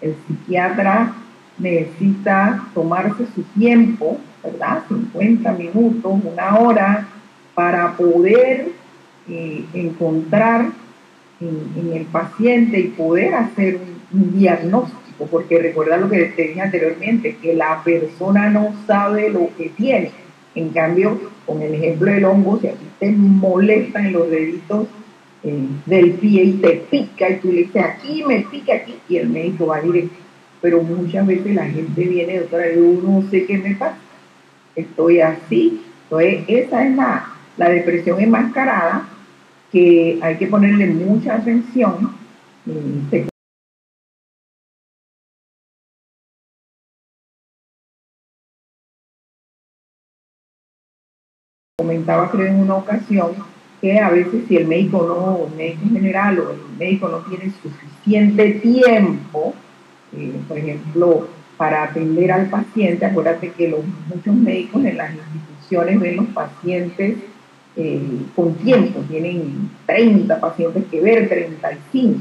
El 0.01 0.17
psiquiatra 0.27 1.15
necesita 1.59 2.69
tomarse 2.75 3.27
su 3.35 3.43
tiempo, 3.59 4.19
¿verdad? 4.45 4.85
50 4.89 5.53
minutos, 5.53 6.21
una 6.25 6.59
hora, 6.59 7.09
para 7.55 7.97
poder 7.97 8.69
eh, 9.29 9.65
encontrar 9.75 10.71
en, 11.41 11.93
el 11.93 12.05
paciente 12.07 12.81
y 12.81 12.89
poder 12.89 13.35
hacer 13.35 13.77
un, 13.77 14.39
diagnóstico, 14.39 15.27
porque 15.31 15.59
recuerda 15.59 15.97
lo 15.97 16.11
que 16.11 16.25
te 16.25 16.49
dije 16.49 16.61
anteriormente, 16.61 17.37
que 17.41 17.55
la 17.55 17.83
persona 17.83 18.51
no 18.51 18.75
sabe 18.87 19.31
lo 19.31 19.49
que 19.57 19.71
tiene. 19.71 20.11
En 20.55 20.69
cambio, 20.71 21.19
con 21.47 21.63
el 21.63 21.75
ejemplo 21.75 22.13
del 22.13 22.25
hongo, 22.25 22.59
si 22.61 22.69
a 22.69 22.73
ti 22.73 22.85
te 22.99 23.11
molestan 23.11 24.07
en 24.07 24.13
los 24.13 24.31
deditos 24.31 24.87
eh, 25.45 25.67
del 25.87 26.13
pie 26.13 26.45
y 26.45 26.53
te 26.55 26.85
pica 26.91 27.31
y 27.31 27.37
tú 27.37 27.49
le 27.51 27.63
dices 27.63 27.83
aquí, 27.83 28.23
me 28.25 28.41
pica 28.41 28.75
aquí, 28.75 28.97
y 29.09 29.17
el 29.17 29.31
médico 29.31 29.67
va 29.67 29.81
directo. 29.81 30.17
Pero 30.61 30.83
muchas 30.83 31.27
veces 31.27 31.55
la 31.55 31.67
gente 31.67 32.05
viene, 32.05 32.39
doctora, 32.41 32.67
yo 32.75 32.83
no 33.03 33.29
sé 33.31 33.47
qué 33.47 33.59
me 33.59 33.75
pasa, 33.75 33.99
estoy 34.77 35.21
así. 35.21 35.83
Entonces, 36.05 36.45
esa 36.47 36.87
es 36.87 36.97
la, 36.97 37.32
la 37.57 37.69
depresión 37.69 38.21
enmascarada, 38.21 39.09
que 39.71 40.19
hay 40.21 40.37
que 40.37 40.47
ponerle 40.47 40.87
mucha 40.87 41.37
atención. 41.37 42.13
Te 43.11 43.27
comentaba 51.79 52.31
creo 52.31 52.47
en 52.47 52.61
una 52.61 52.77
ocasión 52.77 53.33
que 53.81 53.99
a 53.99 54.11
veces 54.11 54.45
si 54.47 54.57
el 54.57 54.69
médico 54.69 55.05
no, 55.05 55.49
el 55.51 55.57
médico 55.57 55.93
general 55.93 56.39
o 56.39 56.51
el 56.53 56.79
médico 56.79 57.09
no 57.09 57.19
tiene 57.19 57.53
suficiente 57.61 58.53
tiempo, 58.53 59.55
eh, 60.13 60.41
por 60.47 60.59
ejemplo, 60.59 61.29
para 61.57 61.85
atender 61.85 62.31
al 62.31 62.49
paciente, 62.49 63.05
acuérdate 63.05 63.51
que 63.51 63.69
los, 63.69 63.81
muchos 64.09 64.35
médicos 64.35 64.85
en 64.85 64.97
las 64.97 65.11
instituciones 65.13 66.01
ven 66.01 66.17
los 66.17 66.27
pacientes 66.27 67.17
eh, 67.77 68.01
con 68.37 68.55
tiempo, 68.57 69.01
tienen 69.09 69.71
30 69.87 70.41
pacientes 70.41 70.85
que 70.91 71.01
ver, 71.01 71.29
35. 71.29 72.21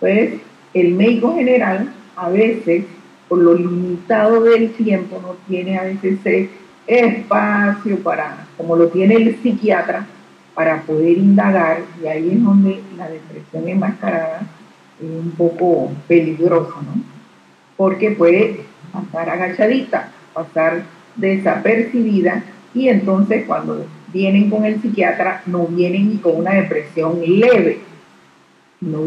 Entonces, 0.00 0.40
el 0.74 0.94
médico 0.94 1.34
general 1.34 1.92
a 2.16 2.28
veces, 2.28 2.84
por 3.28 3.38
lo 3.38 3.54
limitado 3.54 4.42
del 4.42 4.72
tiempo, 4.72 5.18
no 5.22 5.36
tiene 5.48 5.78
a 5.78 5.84
veces 5.84 6.18
ese 6.20 6.50
espacio 6.86 7.98
para, 8.00 8.46
como 8.56 8.76
lo 8.76 8.88
tiene 8.88 9.16
el 9.16 9.36
psiquiatra, 9.42 10.06
para 10.54 10.82
poder 10.82 11.16
indagar, 11.16 11.82
y 12.02 12.06
ahí 12.06 12.30
es 12.32 12.44
donde 12.44 12.82
la 12.96 13.08
depresión 13.08 13.68
enmascarada 13.68 14.42
es 15.00 15.08
un 15.08 15.30
poco 15.30 15.92
peligrosa, 16.06 16.74
¿no? 16.82 17.02
Porque 17.76 18.10
puede 18.10 18.64
pasar 18.92 19.30
agachadita, 19.30 20.10
pasar 20.34 20.82
desapercibida, 21.16 22.42
y 22.74 22.88
entonces 22.88 23.44
cuando 23.46 23.86
vienen 24.12 24.50
con 24.50 24.64
el 24.64 24.80
psiquiatra 24.80 25.42
no 25.46 25.66
vienen 25.66 26.10
ni 26.10 26.16
con 26.18 26.36
una 26.36 26.52
depresión 26.52 27.20
leve, 27.20 27.80
no 28.80 29.06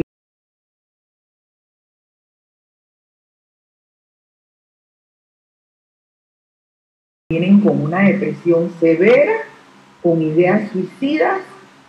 vienen 7.30 7.62
con 7.62 7.82
una 7.82 8.02
depresión 8.04 8.72
severa, 8.80 9.34
con 10.02 10.22
ideas 10.22 10.72
suicidas 10.72 11.42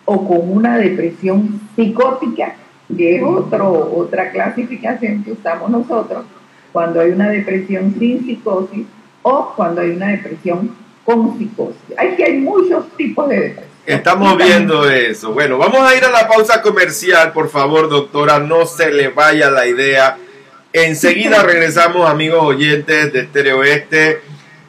o 0.05 0.27
con 0.27 0.51
una 0.51 0.79
depresión 0.79 1.61
psicótica, 1.77 2.57
que 2.97 3.17
es 3.17 3.23
otra 3.23 4.31
clasificación 4.31 5.25
que 5.25 5.33
usamos 5.33 5.71
nosotros, 5.71 6.25
cuando 6.73 7.01
hay 7.01 7.11
una 7.11 7.29
depresión 7.31 7.95
sin 7.99 8.25
psicosis 8.25 8.87
o 9.23 9.53
cuando 9.57 9.81
hay 9.81 9.91
una 9.91 10.09
depresión 10.09 10.84
con 11.05 11.39
psicosis. 11.39 11.77
Hay 11.97 12.17
que 12.17 12.25
hay 12.25 12.39
muchos 12.39 12.85
tipos 12.97 13.29
de 13.29 13.37
depresión. 13.37 13.75
Estamos 13.87 14.39
viendo 14.39 14.89
eso. 14.89 15.33
Bueno, 15.33 15.59
vamos 15.59 15.81
a 15.81 15.95
ir 15.95 16.05
a 16.05 16.11
la 16.11 16.27
pausa 16.27 16.63
comercial, 16.63 17.33
por 17.33 17.51
favor, 17.51 17.91
doctora, 17.91 18.39
no 18.39 18.65
se 18.65 18.91
le 18.91 19.09
vaya 19.09 19.51
la 19.51 19.67
idea. 19.67 20.17
Enseguida 20.73 21.43
regresamos, 21.45 22.09
amigos 22.09 22.43
oyentes 22.43 23.13
de 23.13 23.21
Estereo 23.21 23.63
Este, 23.63 24.21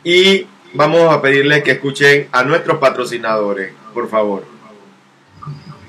y 0.04 0.48
vamos 0.74 1.14
a 1.14 1.22
pedirles 1.22 1.64
que 1.64 1.72
escuchen 1.72 2.28
a 2.34 2.44
nuestros 2.44 2.78
patrocinadores, 2.78 3.72
por 3.94 4.10
favor. 4.10 4.44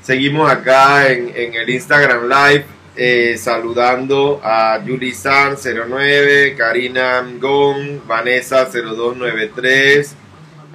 Seguimos 0.02 0.48
acá 0.48 1.08
en, 1.10 1.32
el 1.34 1.68
Instagram 1.68 2.28
Live 2.28 2.64
eh, 2.94 3.36
saludando 3.36 4.40
a 4.42 4.80
Julie 4.86 5.12
San 5.12 5.56
09, 5.56 6.54
Karina 6.56 7.26
Gong, 7.40 8.06
Vanessa 8.06 8.66
0293, 8.66 10.14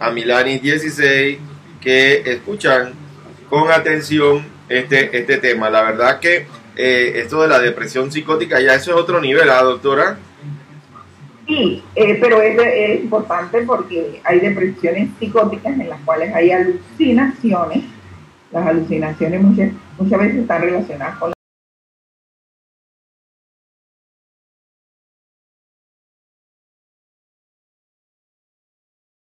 a 0.02 0.10
Milani 0.10 0.58
16 0.58 1.38
que 1.80 2.24
escuchan 2.26 2.94
con 3.50 3.72
atención 3.72 4.44
este, 4.68 5.16
este 5.18 5.38
tema. 5.38 5.70
La 5.70 5.84
verdad 5.84 6.20
que 6.20 6.48
eh, 6.76 7.14
esto 7.16 7.42
de 7.42 7.48
la 7.48 7.60
depresión 7.60 8.12
psicótica 8.12 8.60
ya 8.60 8.74
eso 8.74 8.92
es 8.92 8.98
otro 8.98 9.22
nivel, 9.22 9.50
¿ah, 9.50 9.62
doctora? 9.62 10.18
Sí, 11.48 11.84
eh, 11.96 12.18
pero 12.20 12.42
es, 12.42 12.58
es, 12.58 13.02
importante 13.02 13.62
porque 13.62 14.22
hay 14.24 14.40
depresiones 14.40 15.10
psicóticas 15.20 15.80
en 15.80 15.90
las 15.90 16.00
cuales 16.02 16.34
hay 16.34 16.52
alucinaciones. 16.52 17.84
Las 18.52 18.68
alucinaciones 18.68 19.42
muchas, 19.42 19.72
muchas 19.98 20.20
veces 20.20 20.38
están 20.38 20.62
relacionadas 20.62 21.18
con 21.20 21.32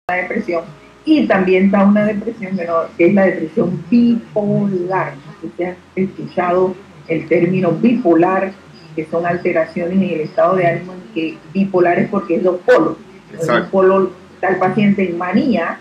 la 0.06 0.16
depresión. 0.16 0.64
Y 1.06 1.26
también 1.26 1.66
está 1.66 1.82
una 1.82 2.04
depresión 2.04 2.58
que 2.98 3.06
es 3.06 3.14
la 3.14 3.24
depresión 3.24 3.82
bipolar. 3.90 5.14
Usted 5.42 5.64
ha 5.68 6.00
escuchado 6.00 6.74
el 7.08 7.26
término 7.26 7.70
bipolar 7.72 8.52
que 8.94 9.06
son 9.06 9.24
alteraciones 9.24 9.96
en 9.96 10.02
el 10.02 10.20
estado 10.20 10.56
de 10.56 10.66
ánimo, 10.66 10.92
que 11.14 11.38
bipolar 11.54 11.98
es 12.00 12.10
porque 12.10 12.36
es 12.36 12.42
dos 12.42 12.60
polos. 12.66 12.98
En 13.32 13.50
un 13.50 13.70
polo 13.70 14.12
está 14.34 14.48
el 14.48 14.56
paciente 14.56 15.08
en 15.08 15.16
manía 15.16 15.78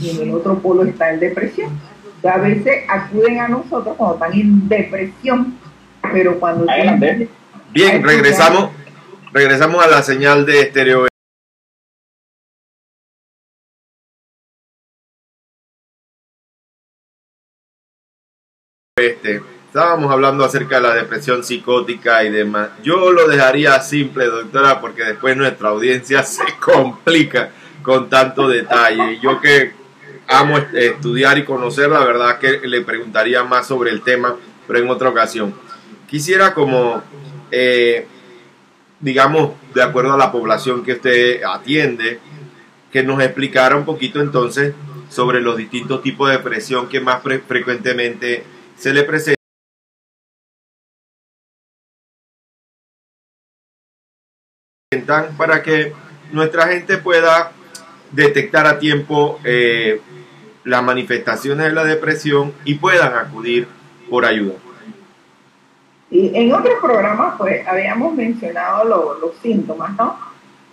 y 0.00 0.10
en 0.10 0.28
el 0.28 0.34
otro 0.34 0.58
polo 0.60 0.84
está 0.84 1.12
en 1.12 1.20
depresión. 1.20 1.70
a 2.24 2.38
veces 2.38 2.84
acuden 2.88 3.38
a 3.38 3.48
nosotros 3.48 3.96
cuando 3.98 4.14
están 4.14 4.32
en 4.32 4.66
depresión, 4.66 5.58
pero 6.10 6.40
cuando... 6.40 6.64
Bien, 7.74 8.02
regresamos, 8.02 8.70
regresamos 9.30 9.84
a 9.84 9.88
la 9.88 10.02
señal 10.02 10.46
de 10.46 10.62
estereo 10.62 11.08
Estábamos 19.68 20.10
hablando 20.10 20.44
acerca 20.44 20.76
de 20.76 20.82
la 20.82 20.94
depresión 20.94 21.44
psicótica 21.44 22.24
y 22.24 22.30
demás. 22.30 22.70
Yo 22.82 23.12
lo 23.12 23.28
dejaría 23.28 23.78
simple, 23.82 24.24
doctora, 24.24 24.80
porque 24.80 25.04
después 25.04 25.36
nuestra 25.36 25.68
audiencia 25.68 26.22
se 26.24 26.44
complica 26.58 27.50
con 27.82 28.08
tanto 28.08 28.48
detalle. 28.48 29.20
Yo 29.20 29.38
que 29.42 29.72
amo 30.26 30.56
estudiar 30.56 31.36
y 31.36 31.44
conocer, 31.44 31.90
la 31.90 32.02
verdad 32.02 32.38
que 32.38 32.66
le 32.66 32.80
preguntaría 32.80 33.44
más 33.44 33.66
sobre 33.66 33.90
el 33.90 34.00
tema, 34.00 34.36
pero 34.66 34.78
en 34.78 34.88
otra 34.88 35.10
ocasión. 35.10 35.54
Quisiera 36.08 36.54
como, 36.54 37.02
eh, 37.50 38.06
digamos, 39.00 39.50
de 39.74 39.82
acuerdo 39.82 40.14
a 40.14 40.18
la 40.18 40.32
población 40.32 40.82
que 40.82 40.92
usted 40.92 41.42
atiende, 41.42 42.20
que 42.90 43.02
nos 43.02 43.20
explicara 43.20 43.76
un 43.76 43.84
poquito 43.84 44.22
entonces 44.22 44.72
sobre 45.10 45.42
los 45.42 45.58
distintos 45.58 46.02
tipos 46.02 46.30
de 46.30 46.38
depresión 46.38 46.88
que 46.88 47.00
más 47.00 47.22
frecuentemente 47.22 48.44
se 48.78 48.94
le 48.94 49.04
para 55.36 55.62
que 55.62 55.92
nuestra 56.32 56.68
gente 56.68 56.98
pueda 56.98 57.52
detectar 58.12 58.66
a 58.66 58.78
tiempo 58.78 59.38
eh, 59.44 60.00
las 60.64 60.82
manifestaciones 60.82 61.66
de 61.66 61.72
la 61.72 61.84
depresión 61.84 62.52
y 62.64 62.74
puedan 62.74 63.14
acudir 63.14 63.66
por 64.10 64.24
ayuda. 64.24 64.54
Y 66.10 66.30
en 66.34 66.52
otros 66.52 66.76
programas 66.80 67.34
pues 67.36 67.66
habíamos 67.66 68.14
mencionado 68.14 68.84
los 69.20 69.36
síntomas, 69.42 69.96
¿no? 69.96 70.18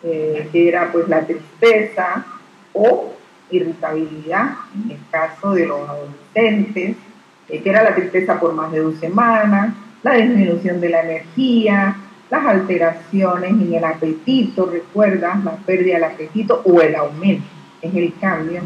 Eh, 0.03 0.49
que 0.51 0.69
era 0.69 0.91
pues 0.91 1.07
la 1.09 1.25
tristeza 1.25 2.25
o 2.73 3.13
irritabilidad, 3.49 4.51
en 4.75 4.91
el 4.91 4.99
caso 5.09 5.53
de 5.53 5.65
los 5.65 5.89
adolescentes, 5.89 6.95
eh, 7.49 7.61
que 7.61 7.69
era 7.69 7.83
la 7.83 7.95
tristeza 7.95 8.39
por 8.39 8.53
más 8.53 8.71
de 8.71 8.79
dos 8.79 8.95
semanas, 8.99 9.73
la 10.03 10.13
disminución 10.13 10.79
de 10.79 10.89
la 10.89 11.01
energía, 11.01 11.95
las 12.29 12.45
alteraciones 12.45 13.51
en 13.51 13.73
el 13.73 13.83
apetito, 13.83 14.65
recuerdas, 14.65 15.43
la 15.43 15.55
pérdida 15.57 15.95
del 15.95 16.03
apetito 16.05 16.61
o 16.65 16.81
el 16.81 16.95
aumento, 16.95 17.45
es 17.81 17.93
el 17.93 18.13
cambio, 18.19 18.61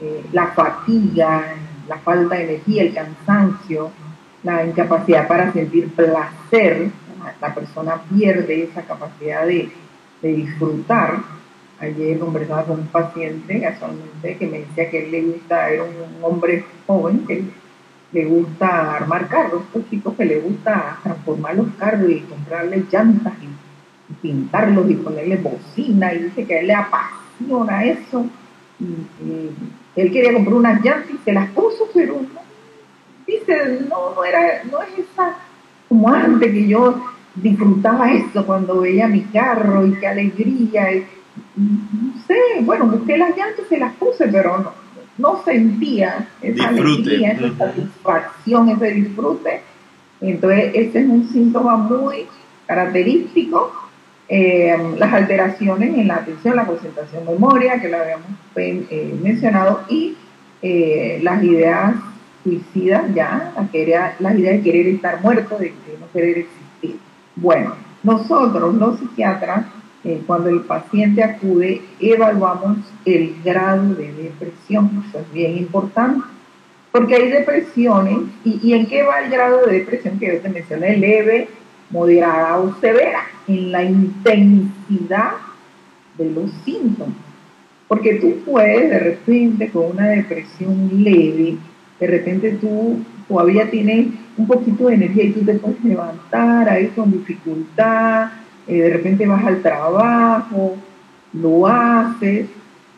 eh, 0.00 0.24
la 0.32 0.46
fatiga, 0.48 1.54
la 1.88 1.98
falta 1.98 2.36
de 2.36 2.44
energía, 2.44 2.82
el 2.82 2.94
cansancio, 2.94 3.90
la 4.42 4.64
incapacidad 4.64 5.28
para 5.28 5.52
sentir 5.52 5.88
placer, 5.94 6.90
la, 7.40 7.54
persona 7.54 8.02
pierde 8.14 8.64
esa 8.64 8.82
capacidad 8.82 9.46
de, 9.46 9.70
disfrutar. 10.22 11.18
Ayer 11.80 12.18
conversaba 12.18 12.64
con 12.64 12.80
un 12.80 12.86
paciente 12.86 13.60
casualmente 13.60 14.38
que 14.38 14.46
me 14.46 14.60
decía 14.60 14.88
que 14.88 15.04
él 15.04 15.10
le 15.10 15.22
gusta, 15.22 15.68
era 15.68 15.82
un 15.82 15.92
hombre 16.22 16.64
joven, 16.86 17.26
que 17.26 17.44
le 18.14 18.24
gusta 18.26 18.94
armar 18.94 19.26
carros, 19.26 19.62
estos 19.64 19.90
chicos 19.90 20.14
que 20.14 20.24
le 20.24 20.38
gusta 20.38 20.98
transformar 21.02 21.56
los 21.56 21.66
carros 21.76 22.08
y 22.08 22.20
comprarle 22.20 22.84
llantas 22.90 23.34
y, 23.42 23.48
pintarlos 24.22 24.88
y 24.88 24.94
ponerle 24.94 25.36
bocina 25.38 26.14
y 26.14 26.24
dice 26.24 26.46
que 26.46 26.54
a 26.54 26.60
él 26.60 26.68
le 26.68 26.74
apasiona 26.74 27.84
eso. 27.84 28.26
Y, 28.78 29.50
él 29.96 30.12
quería 30.12 30.32
comprar 30.32 30.54
unas 30.54 30.84
llantas 30.84 31.10
y 31.10 31.18
se 31.24 31.32
las 31.32 31.50
puso, 31.50 31.88
pero 31.92 32.14
no, 32.14 32.40
dice, 33.26 33.80
no, 33.88 34.14
no, 34.14 34.24
era, 34.24 34.62
no 34.70 34.80
es 34.82 34.98
esa 34.98 35.36
como 35.88 36.08
antes 36.08 36.52
que 36.52 36.68
yo 36.68 37.04
disfrutaba 37.34 38.12
eso 38.12 38.46
cuando 38.46 38.80
veía 38.80 39.08
mi 39.08 39.22
carro 39.22 39.86
y 39.86 39.94
qué 39.94 40.06
alegría. 40.06 40.86
no 41.56 42.22
sé, 42.26 42.38
bueno, 42.62 42.86
busqué 42.86 43.16
las 43.18 43.36
llantas 43.36 43.66
y 43.66 43.68
se 43.68 43.78
las 43.78 43.92
puse, 43.94 44.28
pero 44.28 44.58
no, 44.58 44.83
no 45.18 45.42
sentía 45.44 46.28
esa 46.42 46.68
alegría, 46.68 47.32
esa 47.32 47.56
satisfacción, 47.56 48.68
ese 48.70 48.90
disfrute. 48.92 49.60
Entonces, 50.20 50.70
ese 50.74 51.00
es 51.00 51.08
un 51.08 51.28
síntoma 51.28 51.76
muy 51.76 52.26
característico. 52.66 53.72
Eh, 54.28 54.74
las 54.98 55.12
alteraciones 55.12 55.98
en 55.98 56.08
la 56.08 56.16
atención, 56.16 56.56
la 56.56 56.66
concentración, 56.66 57.26
memoria, 57.26 57.80
que 57.80 57.88
lo 57.88 57.98
habíamos 57.98 58.26
eh, 58.56 59.18
mencionado, 59.22 59.82
y 59.88 60.16
eh, 60.62 61.20
las 61.22 61.42
ideas 61.44 61.94
suicidas 62.42 63.02
ya, 63.14 63.52
las, 63.54 64.20
las 64.20 64.38
ideas 64.38 64.56
de 64.56 64.62
querer 64.62 64.86
estar 64.88 65.20
muerto, 65.20 65.58
de, 65.58 65.66
de 65.66 65.98
no 66.00 66.10
querer 66.12 66.38
existir. 66.38 66.98
Bueno, 67.36 67.74
nosotros, 68.02 68.74
los 68.74 68.98
psiquiatras, 68.98 69.66
eh, 70.04 70.22
cuando 70.26 70.50
el 70.50 70.60
paciente 70.60 71.22
acude, 71.22 71.80
evaluamos 71.98 72.78
el 73.06 73.36
grado 73.42 73.94
de 73.94 74.12
depresión. 74.12 75.02
Eso 75.08 75.20
es 75.20 75.32
bien 75.32 75.56
importante. 75.56 76.26
Porque 76.92 77.14
hay 77.16 77.28
depresiones, 77.28 78.18
y, 78.44 78.72
en 78.72 78.86
qué 78.86 79.02
va 79.02 79.20
el 79.20 79.30
grado 79.30 79.66
de 79.66 79.78
depresión 79.78 80.18
que 80.18 80.26
yo 80.26 80.40
te 80.40 80.48
mencioné? 80.48 80.96
Leve, 80.96 81.48
moderada 81.90 82.58
o 82.58 82.74
severa, 82.80 83.24
en 83.48 83.72
la 83.72 83.82
intensidad 83.82 85.32
de 86.16 86.30
los 86.30 86.50
síntomas. 86.64 87.16
Porque 87.88 88.14
tú 88.14 88.36
puedes 88.44 88.90
de 88.90 88.98
repente 88.98 89.70
con 89.70 89.90
una 89.92 90.08
depresión 90.08 91.02
leve, 91.02 91.56
de 91.98 92.06
repente 92.06 92.52
tú 92.60 92.98
todavía 93.28 93.70
tienes 93.70 94.08
un 94.36 94.46
poquito 94.46 94.86
de 94.86 94.94
energía 94.94 95.24
y 95.24 95.32
tú 95.32 95.44
te 95.44 95.54
puedes 95.54 95.82
levantar 95.84 96.68
ahí 96.68 96.88
con 96.88 97.10
dificultad, 97.10 98.30
eh, 98.66 98.82
de 98.82 98.90
repente 98.90 99.26
vas 99.26 99.44
al 99.44 99.62
trabajo, 99.62 100.76
lo 101.32 101.66
haces. 101.66 102.46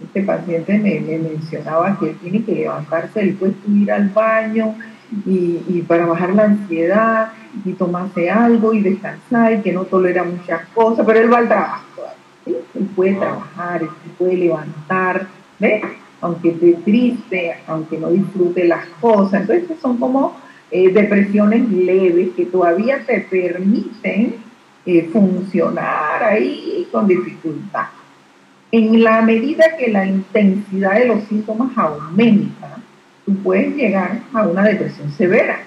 Este 0.02 0.22
paciente 0.22 0.78
me, 0.78 1.00
mencionaba 1.18 1.98
que 1.98 2.10
él 2.10 2.16
tiene 2.22 2.44
que 2.44 2.54
levantarse 2.54 3.24
después 3.24 3.52
de 3.64 3.78
ir 3.78 3.90
al 3.90 4.10
baño 4.10 4.74
y, 5.24 5.82
para 5.88 6.04
bajar 6.04 6.34
la 6.34 6.44
ansiedad 6.44 7.32
y 7.64 7.72
tomarse 7.72 8.28
algo 8.28 8.74
y 8.74 8.82
descansar 8.82 9.54
y 9.54 9.62
que 9.62 9.72
no 9.72 9.84
tolera 9.84 10.24
muchas 10.24 10.66
cosas, 10.74 11.06
pero 11.06 11.20
él 11.20 11.32
va 11.32 11.38
al 11.38 11.48
trabajo. 11.48 11.84
Él 12.44 12.88
puede 12.94 13.14
trabajar, 13.14 13.82
él 13.82 13.88
puede 14.18 14.36
levantar, 14.36 15.26
¿ves? 15.58 15.82
Aunque 16.20 16.50
esté 16.50 16.74
triste, 16.84 17.54
aunque 17.66 17.98
no 17.98 18.10
disfrute 18.10 18.64
las 18.64 18.84
cosas. 19.00 19.42
Entonces 19.42 19.78
son 19.80 19.96
como 19.96 20.36
eh, 20.70 20.92
depresiones 20.92 21.68
leves 21.70 22.30
que 22.36 22.46
todavía 22.46 23.02
te 23.06 23.20
permiten 23.20 24.45
funcionar 25.12 26.22
ahí 26.22 26.88
con 26.92 27.06
dificultad. 27.08 27.86
En 28.70 29.02
la 29.02 29.22
medida 29.22 29.76
que 29.78 29.90
la 29.90 30.06
intensidad 30.06 30.94
de 30.94 31.06
los 31.06 31.24
síntomas 31.24 31.76
aumenta, 31.76 32.78
tú 33.24 33.34
puedes 33.36 33.74
llegar 33.74 34.20
a 34.32 34.46
una 34.46 34.62
depresión 34.62 35.10
severa, 35.12 35.60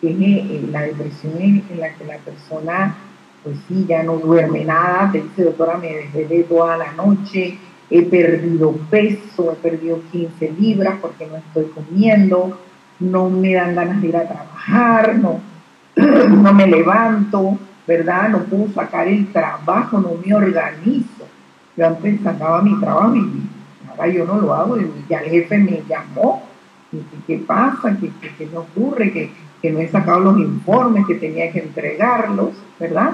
que 0.00 0.10
es 0.10 0.16
eh, 0.20 0.68
la 0.70 0.82
depresión 0.82 1.34
en, 1.40 1.64
la 1.78 1.94
que 1.94 2.04
la 2.04 2.18
persona, 2.18 2.96
pues 3.42 3.56
sí, 3.68 3.86
ya 3.88 4.02
no 4.02 4.16
duerme 4.16 4.64
nada, 4.64 5.10
te 5.12 5.20
dice, 5.22 5.44
doctora, 5.44 5.76
me 5.76 5.94
desvelé 5.94 6.44
toda 6.44 6.76
la 6.76 6.92
noche, 6.92 7.58
he 7.88 8.02
perdido 8.02 8.72
peso, 8.90 9.52
he 9.52 9.56
perdido 9.56 10.00
15 10.12 10.52
libras 10.58 10.94
porque 11.00 11.26
no 11.26 11.36
estoy 11.36 11.64
comiendo, 11.74 12.58
no 13.00 13.30
me 13.30 13.54
dan 13.54 13.74
ganas 13.74 14.00
de 14.00 14.08
ir 14.08 14.16
a 14.16 14.28
trabajar, 14.28 15.16
no, 15.16 15.40
no 15.96 16.52
me 16.52 16.66
levanto, 16.66 17.58
¿verdad? 17.86 18.28
No 18.30 18.38
puedo 18.44 18.72
sacar 18.72 19.08
el 19.08 19.32
trabajo, 19.32 20.00
no 20.00 20.12
me 20.24 20.34
organizo. 20.34 21.26
Yo 21.76 21.86
antes 21.86 22.20
sacaba 22.22 22.62
mi 22.62 22.78
trabajo 22.80 23.16
y 23.16 23.42
ahora 23.88 24.08
yo 24.08 24.24
no 24.24 24.40
lo 24.40 24.54
hago. 24.54 24.78
Y 24.78 24.90
ya 25.08 25.18
el 25.18 25.30
jefe 25.30 25.58
me 25.58 25.82
llamó. 25.88 26.42
¿Qué, 27.26 27.38
pasa? 27.38 27.96
¿Qué, 28.00 28.10
qué, 28.36 28.46
me 28.46 28.58
ocurre? 28.58 29.12
Que, 29.12 29.30
que 29.62 29.70
no 29.70 29.78
he 29.78 29.88
sacado 29.88 30.20
los 30.20 30.38
informes, 30.38 31.06
que 31.06 31.14
tenía 31.14 31.52
que 31.52 31.60
entregarlos, 31.60 32.50
¿verdad? 32.78 33.12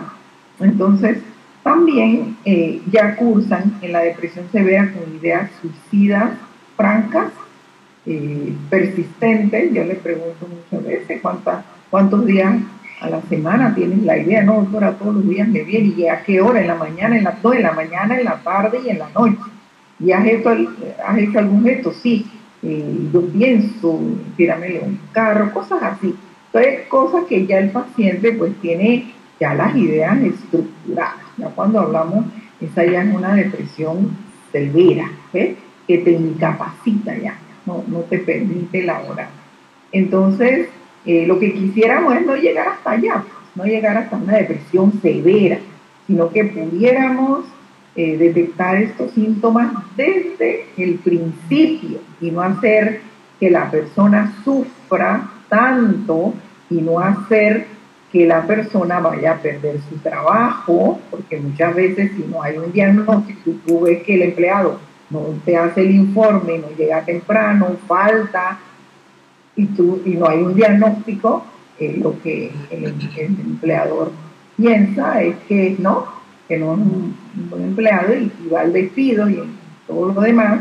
Entonces, 0.60 1.18
también 1.62 2.36
eh, 2.44 2.80
ya 2.90 3.16
cursan 3.16 3.78
en 3.82 3.92
la 3.92 4.00
depresión 4.00 4.46
severa 4.52 4.92
con 4.92 5.16
ideas 5.16 5.50
suicidas 5.60 6.30
francas, 6.76 7.32
eh, 8.06 8.54
persistentes. 8.70 9.74
Yo 9.74 9.82
le 9.82 9.96
pregunto 9.96 10.46
muchas 10.48 10.86
veces 10.86 11.20
cuántos 11.90 12.24
días 12.24 12.54
a 13.00 13.10
la 13.10 13.20
semana 13.22 13.74
tienes 13.74 14.02
la 14.02 14.18
idea, 14.18 14.42
no, 14.42 14.62
doctora, 14.62 14.92
todos 14.92 15.16
los 15.16 15.28
días 15.28 15.48
me 15.48 15.62
viene, 15.62 15.94
y 15.96 16.08
a 16.08 16.22
qué 16.22 16.40
hora, 16.40 16.60
en 16.60 16.68
la 16.68 16.74
mañana, 16.74 17.16
en 17.16 17.24
las 17.24 17.40
dos, 17.42 17.54
en 17.54 17.62
la 17.62 17.72
mañana, 17.72 18.18
en 18.18 18.24
la 18.24 18.36
tarde 18.42 18.80
y 18.84 18.90
en 18.90 18.98
la 18.98 19.08
noche. 19.10 19.38
¿Y 19.98 20.12
has 20.12 20.26
hecho, 20.26 20.50
has 21.06 21.18
hecho 21.18 21.38
algún 21.38 21.64
gesto? 21.64 21.92
Sí, 21.92 22.26
eh, 22.62 23.08
yo 23.12 23.26
pienso, 23.28 24.00
tírame 24.36 24.80
un 24.82 24.98
carro, 25.12 25.52
cosas 25.52 25.82
así. 25.82 26.14
Entonces, 26.46 26.86
cosas 26.88 27.24
que 27.28 27.46
ya 27.46 27.58
el 27.58 27.70
paciente 27.70 28.32
pues 28.32 28.54
tiene 28.62 29.12
ya 29.38 29.54
las 29.54 29.76
ideas 29.76 30.18
estructuradas. 30.18 31.20
Ya 31.36 31.48
cuando 31.48 31.80
hablamos, 31.80 32.24
esa 32.60 32.84
ya 32.84 33.02
es 33.02 33.14
una 33.14 33.34
depresión 33.34 34.16
severa, 34.52 35.10
¿ves? 35.32 35.56
que 35.86 35.98
te 35.98 36.12
incapacita 36.12 37.16
ya, 37.16 37.38
no, 37.64 37.84
no 37.86 38.00
te 38.00 38.18
permite 38.18 38.80
elaborar. 38.80 39.28
Entonces, 39.92 40.68
eh, 41.06 41.24
lo 41.26 41.38
que 41.38 41.52
quisiéramos 41.52 42.14
es 42.16 42.26
no 42.26 42.36
llegar 42.36 42.68
hasta 42.68 42.90
allá, 42.90 43.24
no 43.54 43.64
llegar 43.64 43.96
hasta 43.96 44.16
una 44.16 44.34
depresión 44.34 45.00
severa, 45.00 45.58
sino 46.06 46.30
que 46.30 46.44
pudiéramos 46.44 47.44
eh, 47.94 48.16
detectar 48.16 48.76
estos 48.76 49.12
síntomas 49.12 49.72
desde 49.96 50.66
el 50.76 50.96
principio 50.96 52.00
y 52.20 52.30
no 52.30 52.42
hacer 52.42 53.00
que 53.40 53.50
la 53.50 53.70
persona 53.70 54.34
sufra 54.44 55.30
tanto 55.48 56.34
y 56.68 56.82
no 56.82 56.98
hacer 56.98 57.66
que 58.12 58.26
la 58.26 58.42
persona 58.42 59.00
vaya 59.00 59.32
a 59.32 59.38
perder 59.38 59.80
su 59.88 59.96
trabajo, 59.98 61.00
porque 61.10 61.38
muchas 61.38 61.74
veces 61.74 62.12
si 62.16 62.24
no 62.24 62.42
hay 62.42 62.56
un 62.56 62.72
diagnóstico, 62.72 63.52
tú 63.66 63.80
ves 63.80 64.02
que 64.02 64.14
el 64.14 64.22
empleado 64.22 64.78
no 65.10 65.20
te 65.44 65.56
hace 65.56 65.82
el 65.82 65.92
informe, 65.92 66.58
no 66.58 66.68
llega 66.76 67.04
temprano, 67.04 67.76
falta, 67.86 68.58
y, 69.56 69.66
tú, 69.66 70.00
y 70.04 70.10
no 70.10 70.28
hay 70.28 70.42
un 70.42 70.54
diagnóstico, 70.54 71.44
eh, 71.78 71.98
lo 72.00 72.20
que 72.22 72.52
el, 72.70 72.94
empleador 73.18 74.12
piensa 74.56 75.22
es 75.22 75.36
que 75.48 75.76
no, 75.78 76.06
que 76.46 76.58
no 76.58 76.74
es 76.74 76.78
un, 76.78 77.16
buen 77.50 77.64
empleado 77.64 78.14
y, 78.14 78.30
va 78.52 78.60
al 78.60 78.72
despido 78.72 79.28
y 79.28 79.42
todo 79.86 80.12
lo 80.12 80.20
demás. 80.20 80.60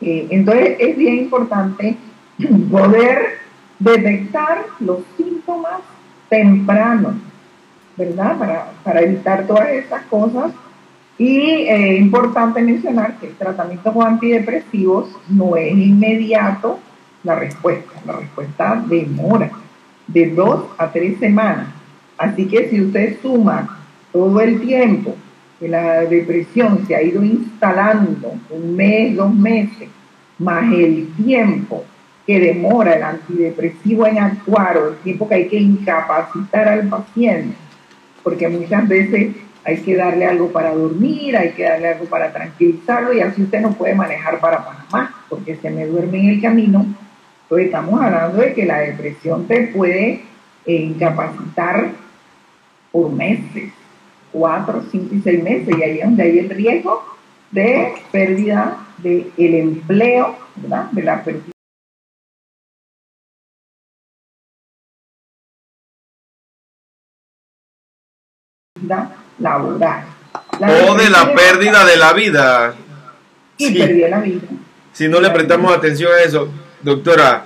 Eh, 0.00 0.28
entonces 0.30 0.76
es 0.78 0.96
bien 0.96 1.16
importante 1.18 1.96
poder 2.70 3.38
detectar 3.78 4.64
los 4.80 4.98
síntomas 5.16 5.80
tempranos, 6.28 7.14
¿verdad? 7.96 8.38
Para, 8.38 8.72
para 8.82 9.00
evitar 9.00 9.46
todas 9.46 9.68
estas 9.70 10.02
cosas. 10.04 10.52
Y 11.18 11.62
es 11.62 11.70
eh, 11.70 11.96
importante 11.96 12.60
mencionar 12.60 13.18
que 13.18 13.28
el 13.28 13.34
tratamiento 13.36 13.92
con 13.92 14.06
antidepresivos 14.06 15.08
no 15.28 15.56
es 15.56 15.72
inmediato, 15.72 16.78
la 17.26 17.34
respuesta. 17.34 17.92
La 18.06 18.14
respuesta 18.14 18.82
demora 18.88 19.50
de 20.06 20.30
dos 20.30 20.66
a 20.78 20.90
tres 20.90 21.18
semanas. 21.18 21.68
Así 22.16 22.46
que 22.46 22.70
si 22.70 22.80
usted 22.80 23.20
suma 23.20 23.80
todo 24.12 24.40
el 24.40 24.60
tiempo 24.60 25.14
que 25.58 25.68
la 25.68 26.02
depresión 26.02 26.86
se 26.86 26.94
ha 26.94 27.02
ido 27.02 27.22
instalando, 27.22 28.34
un 28.50 28.76
mes, 28.76 29.16
dos 29.16 29.34
meses, 29.34 29.88
más 30.38 30.72
el 30.72 31.12
tiempo 31.16 31.84
que 32.26 32.40
demora 32.40 32.94
el 32.94 33.02
antidepresivo 33.02 34.06
en 34.06 34.18
actuar 34.18 34.76
o 34.78 34.88
el 34.88 34.96
tiempo 34.96 35.28
que 35.28 35.34
hay 35.34 35.48
que 35.48 35.58
incapacitar 35.58 36.68
al 36.68 36.88
paciente, 36.88 37.56
porque 38.22 38.48
muchas 38.48 38.86
veces 38.88 39.34
hay 39.64 39.78
que 39.78 39.96
darle 39.96 40.26
algo 40.26 40.52
para 40.52 40.74
dormir, 40.74 41.36
hay 41.36 41.50
que 41.50 41.64
darle 41.64 41.88
algo 41.88 42.04
para 42.06 42.32
tranquilizarlo 42.32 43.12
y 43.12 43.20
así 43.20 43.42
usted 43.42 43.60
no 43.60 43.72
puede 43.72 43.94
manejar 43.94 44.38
para 44.40 44.64
Panamá, 44.64 45.14
porque 45.28 45.56
se 45.56 45.70
me 45.70 45.86
duerme 45.86 46.20
en 46.20 46.28
el 46.30 46.40
camino 46.40 46.86
entonces 47.46 47.66
estamos 47.66 48.02
hablando 48.02 48.38
de 48.38 48.54
que 48.54 48.66
la 48.66 48.80
depresión 48.80 49.46
te 49.46 49.68
puede 49.68 50.24
eh, 50.66 50.74
incapacitar 50.74 51.92
por 52.90 53.12
meses, 53.12 53.72
cuatro, 54.32 54.82
cinco 54.90 55.14
y 55.14 55.20
seis 55.20 55.40
meses, 55.44 55.68
y 55.78 55.82
ahí 55.82 55.98
es 56.00 56.04
donde 56.04 56.22
hay 56.24 56.38
el 56.40 56.50
riesgo 56.50 57.04
de 57.52 57.92
pérdida 58.10 58.84
del 58.98 59.32
empleo, 59.38 60.34
¿verdad? 60.56 60.90
De 60.90 61.02
la 61.04 61.22
pérdida. 61.22 61.52
laboral. 69.38 70.04
o 70.60 70.94
de 70.94 71.10
la 71.10 71.32
pérdida 71.32 71.84
de 71.84 71.96
la 71.96 72.12
vida. 72.12 72.74
Y 73.56 73.68
sí. 73.68 73.78
la 74.08 74.18
vida. 74.18 74.48
Si 74.92 75.06
no 75.06 75.20
le 75.20 75.30
prestamos 75.30 75.72
atención 75.72 76.10
a 76.12 76.22
eso, 76.22 76.50
Doctora, 76.86 77.44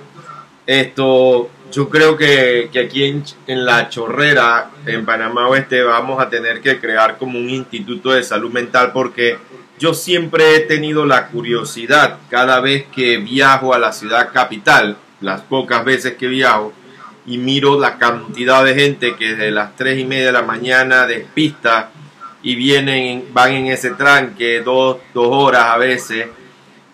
esto, 0.67 1.49
yo 1.71 1.89
creo 1.89 2.15
que, 2.15 2.69
aquí 2.79 3.05
en, 3.05 3.23
en, 3.47 3.65
La 3.65 3.89
Chorrera, 3.89 4.69
en 4.85 5.03
Panamá 5.03 5.47
Oeste, 5.47 5.81
vamos 5.81 6.21
a 6.21 6.29
tener 6.29 6.61
que 6.61 6.79
crear 6.79 7.17
como 7.17 7.39
un 7.39 7.49
instituto 7.49 8.11
de 8.11 8.21
salud 8.21 8.51
mental 8.51 8.91
porque 8.93 9.39
yo 9.79 9.95
siempre 9.95 10.55
he 10.55 10.59
tenido 10.59 11.07
la 11.07 11.29
curiosidad 11.29 12.19
cada 12.29 12.59
vez 12.59 12.85
que 12.93 13.17
viajo 13.17 13.73
a 13.73 13.79
la 13.79 13.93
ciudad 13.93 14.31
capital, 14.31 14.97
las 15.21 15.41
pocas 15.41 15.83
veces 15.85 16.17
que 16.17 16.27
viajo, 16.27 16.71
y 17.25 17.39
miro 17.39 17.79
la 17.79 17.97
cantidad 17.97 18.63
de 18.63 18.75
gente 18.75 19.15
que 19.15 19.29
desde 19.29 19.49
las 19.49 19.75
tres 19.75 19.97
y 19.97 20.05
media 20.05 20.27
de 20.27 20.33
la 20.33 20.43
mañana 20.43 21.07
despista 21.07 21.89
y 22.43 22.53
vienen, 22.53 23.25
van 23.33 23.53
en 23.53 23.65
ese 23.69 23.89
tranque 23.89 24.61
dos, 24.61 24.97
dos 25.15 25.29
horas 25.31 25.65
a 25.65 25.77
veces 25.77 26.27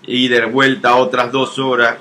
y 0.03 0.29
de 0.29 0.45
vuelta 0.45 0.95
otras 0.95 1.33
dos 1.33 1.60
horas 1.60 1.97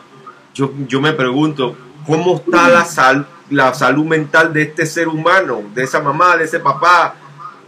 yo, 0.57 1.01
me 1.01 1.13
pregunto, 1.13 1.77
¿cómo 2.07 2.37
está 2.37 2.69
la, 2.69 2.85
sal, 2.85 3.27
la 3.51 3.75
salud 3.75 4.05
mental 4.07 4.53
de 4.53 4.63
este 4.63 4.87
ser 4.87 5.09
humano, 5.09 5.63
de 5.75 5.85
esa 5.85 6.01
mamá, 6.01 6.37
de 6.37 6.45
ese 6.45 6.61
papá? 6.61 7.15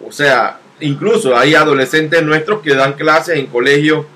O 0.07 0.11
sea, 0.11 0.59
incluso 0.81 1.37
hay 1.37 1.55
adolescentes 1.55 2.23
nuestros 2.23 2.63
que 2.63 2.75
dan 2.75 2.95
clases 2.95 3.39
en 3.39 3.47
colegios 3.47 4.07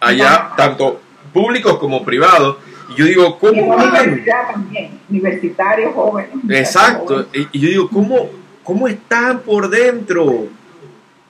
allá, 0.00 0.50
tanto 0.56 1.00
públicos 1.32 1.78
como 1.78 2.04
privados. 2.04 2.56
Y 2.90 2.96
yo 2.96 3.04
digo, 3.04 3.38
¿cómo 3.38 3.76
también, 4.52 4.98
universitarios, 5.08 5.94
jóvenes. 5.94 6.32
Exacto. 6.48 7.26
Y 7.32 7.58
yo 7.58 7.68
digo, 7.68 7.88
¿cómo, 7.88 8.30
¿cómo 8.64 8.88
están 8.88 9.40
por 9.40 9.68
dentro? 9.68 10.46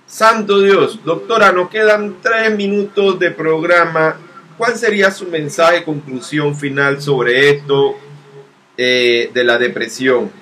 Santo 0.06 0.60
Dios. 0.60 1.00
Doctora, 1.04 1.52
nos 1.52 1.68
quedan 1.68 2.14
tres 2.22 2.56
minutos 2.56 3.18
de 3.18 3.30
programa 3.30 4.16
¿Cuál 4.58 4.76
sería 4.76 5.12
su 5.12 5.28
mensaje, 5.28 5.84
conclusión 5.84 6.56
final 6.56 7.00
sobre 7.00 7.50
esto 7.50 7.94
eh, 8.76 9.30
de 9.32 9.44
la 9.44 9.56
depresión? 9.56 10.32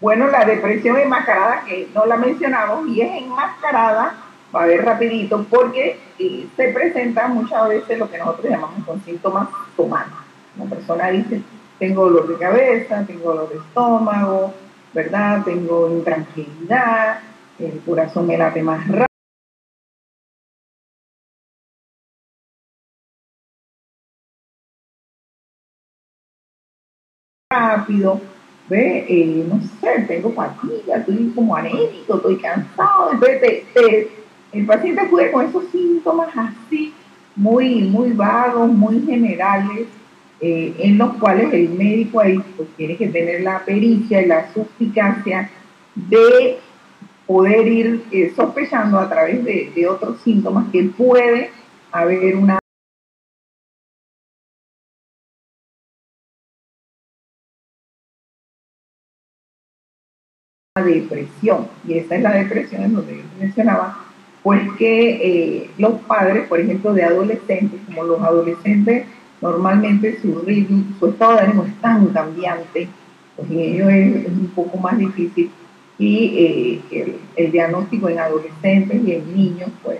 Bueno, 0.00 0.28
la 0.28 0.46
depresión 0.46 0.96
enmascarada, 0.96 1.62
que 1.66 1.88
no 1.94 2.06
la 2.06 2.16
mencionamos, 2.16 2.88
y 2.88 3.02
es 3.02 3.22
enmascarada, 3.22 4.14
va 4.54 4.62
a 4.62 4.66
ver 4.66 4.82
rapidito, 4.82 5.44
porque 5.50 6.00
eh, 6.18 6.46
se 6.56 6.68
presenta 6.68 7.28
muchas 7.28 7.68
veces 7.68 7.98
lo 7.98 8.10
que 8.10 8.16
nosotros 8.16 8.50
llamamos 8.50 8.82
con 8.86 9.04
síntomas 9.04 9.48
somáticos. 9.76 10.24
La 10.58 10.64
persona 10.64 11.10
dice, 11.10 11.42
tengo 11.78 12.06
dolor 12.06 12.28
de 12.28 12.38
cabeza, 12.38 13.04
tengo 13.06 13.34
dolor 13.34 13.50
de 13.50 13.56
estómago, 13.56 14.54
¿verdad? 14.94 15.42
Tengo 15.44 15.90
intranquilidad, 15.90 17.20
el 17.58 17.78
corazón 17.84 18.26
me 18.26 18.38
late 18.38 18.62
más 18.62 18.88
rápido 18.88 19.15
rápido, 27.86 28.20
¿ve? 28.68 29.06
Eh, 29.08 29.46
no 29.48 29.60
sé, 29.80 30.02
tengo 30.06 30.32
fatiga, 30.32 30.96
estoy 30.96 31.32
como 31.34 31.54
anémico, 31.56 32.16
estoy 32.16 32.36
cansado, 32.36 33.12
entonces 33.12 33.64
el 34.52 34.66
paciente 34.66 35.00
acude 35.00 35.30
con 35.30 35.46
esos 35.46 35.64
síntomas 35.70 36.28
así, 36.36 36.92
muy, 37.34 37.82
muy 37.82 38.12
vagos, 38.12 38.68
muy 38.68 39.04
generales, 39.04 39.86
eh, 40.40 40.74
en 40.78 40.98
los 40.98 41.14
cuales 41.14 41.52
el 41.52 41.70
médico 41.70 42.20
ahí 42.20 42.38
pues, 42.56 42.68
tiene 42.76 42.96
que 42.96 43.08
tener 43.08 43.42
la 43.42 43.64
pericia 43.64 44.22
y 44.22 44.26
la 44.26 44.52
suspicacia 44.52 45.50
de 45.94 46.58
poder 47.26 47.66
ir 47.66 48.04
eh, 48.12 48.32
sospechando 48.36 48.98
a 48.98 49.08
través 49.08 49.44
de 49.44 49.88
otros 49.88 50.20
síntomas 50.22 50.66
que 50.70 50.84
puede 50.84 51.50
haber 51.90 52.36
una 52.36 52.58
depresión, 60.82 61.68
y 61.86 61.94
esa 61.98 62.16
es 62.16 62.22
la 62.22 62.32
depresión 62.32 62.82
en 62.82 62.94
donde 62.94 63.16
yo 63.16 63.22
mencionaba, 63.38 64.06
pues 64.42 64.62
que 64.78 65.10
eh, 65.10 65.70
los 65.78 65.94
padres, 66.02 66.46
por 66.48 66.60
ejemplo, 66.60 66.92
de 66.92 67.02
adolescentes, 67.02 67.80
como 67.86 68.04
los 68.04 68.20
adolescentes, 68.20 69.04
normalmente 69.40 70.20
su 70.20 70.40
ritmo, 70.40 70.84
su 70.98 71.08
estado 71.08 71.34
de 71.34 71.40
ánimo 71.40 71.64
es 71.64 71.74
tan 71.80 72.06
cambiante, 72.08 72.88
pues 73.36 73.50
en 73.50 73.58
ellos 73.58 73.90
es, 73.90 74.26
un 74.28 74.52
poco 74.54 74.78
más 74.78 74.96
difícil, 74.98 75.50
y 75.98 76.80
eh, 76.90 77.18
el, 77.36 77.52
diagnóstico 77.52 78.08
en 78.08 78.18
adolescentes 78.18 79.00
y 79.04 79.12
en 79.12 79.34
niños, 79.34 79.70
pues 79.82 79.98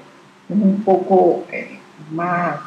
es 0.48 0.56
un 0.56 0.82
poco 0.82 1.44
eh, 1.50 1.78
más, 2.12 2.60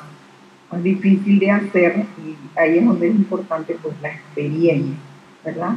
más 0.72 0.84
difícil 0.84 1.40
de 1.40 1.52
hacer, 1.52 2.06
y 2.18 2.60
ahí 2.60 2.80
es 2.80 2.86
donde 2.86 3.08
es 3.08 3.16
importante 3.16 3.78
pues 3.82 3.96
la 4.02 4.10
experiencia, 4.10 4.98
¿verdad? 5.46 5.76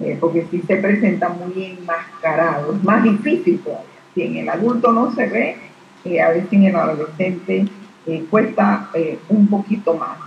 Eh, 0.00 0.16
porque 0.20 0.46
si 0.50 0.60
se 0.62 0.76
presenta 0.76 1.28
muy 1.28 1.64
enmascarado, 1.64 2.74
es 2.74 2.82
más 2.82 3.02
difícil 3.04 3.60
todavía. 3.60 3.86
Si 4.14 4.22
en 4.22 4.36
el 4.36 4.48
adulto 4.48 4.92
no 4.92 5.12
se 5.14 5.26
ve, 5.26 5.56
eh, 6.04 6.20
a 6.20 6.30
veces 6.30 6.52
en 6.52 6.64
el 6.64 6.76
adolescente 6.76 7.66
eh, 8.06 8.24
cuesta 8.28 8.90
un 9.28 9.46
poquito 9.46 9.94
más. 9.94 10.18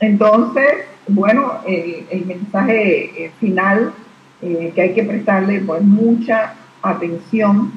Entonces, 0.00 0.86
bueno, 1.08 1.60
el 1.66 2.26
mensaje 2.26 3.30
final 3.38 3.92
que 4.40 4.82
hay 4.82 4.92
que 4.92 5.04
prestarle 5.04 5.60
pues 5.60 5.82
mucha 5.82 6.54
atención 6.82 7.72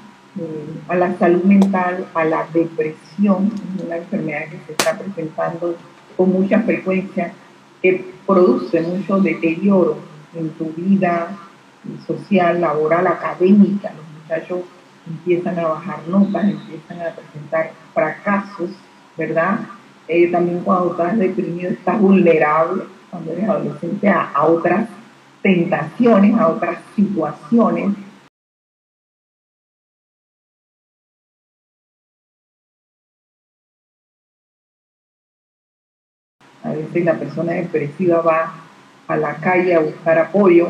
a 0.88 0.96
la 0.96 1.16
salud 1.18 1.44
mental, 1.44 2.08
a 2.14 2.26
la 2.26 2.48
depresión, 2.52 3.52
una 3.86 3.98
enfermedad 3.98 4.46
que 4.50 4.60
se 4.66 4.72
está 4.72 4.98
presentando 4.98 5.78
con 6.18 6.32
mucha 6.32 6.60
frecuencia, 6.62 7.32
que 7.82 8.04
produce 8.26 8.82
mucho 8.82 9.20
deterioro 9.20 10.09
en 10.34 10.50
tu 10.52 10.72
vida 10.74 11.38
social, 12.06 12.62
laboral, 12.62 13.08
académica. 13.08 13.92
Los 13.94 14.22
muchachos 14.22 14.62
empiezan 15.08 15.60
a 15.60 15.68
bajar 15.68 16.08
notas, 16.08 16.46
empiezan 16.46 17.02
a 17.02 17.16
presentar 17.16 17.72
fracasos, 17.94 18.70
¿verdad? 19.18 19.60
Eh, 20.08 20.32
también 20.32 20.62
cuando 20.62 20.92
estás 20.92 21.18
deprimido 21.18 21.72
estás 21.72 22.00
vulnerable, 22.00 22.84
cuando 23.10 23.32
eres 23.32 23.50
adolescente, 23.50 24.10
a, 24.10 24.30
a 24.32 24.46
otras 24.46 24.88
tentaciones, 25.42 26.38
a 26.38 26.48
otras 26.48 26.80
situaciones. 26.96 27.96
A 36.64 36.72
veces 36.72 37.06
la 37.06 37.18
persona 37.18 37.54
depresiva 37.54 38.22
va 38.22 38.69
a 39.10 39.18
la 39.18 39.36
calle 39.38 39.74
a 39.76 39.80
buscar 39.80 40.20
apoyo 40.20 40.70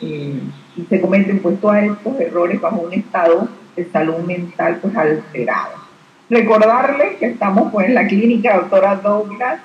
y 0.00 0.40
se 0.88 1.00
cometen 1.00 1.40
pues 1.40 1.60
todos 1.60 1.76
estos 1.76 2.20
errores 2.20 2.60
bajo 2.60 2.82
un 2.82 2.92
estado 2.92 3.48
de 3.74 3.84
salud 3.90 4.18
mental 4.18 4.78
pues 4.80 4.96
alterado. 4.96 5.72
Recordarles 6.30 7.16
que 7.16 7.26
estamos 7.26 7.72
pues 7.72 7.88
en 7.88 7.94
la 7.94 8.06
clínica 8.06 8.56
doctora 8.56 8.94
Douglas 8.94 9.60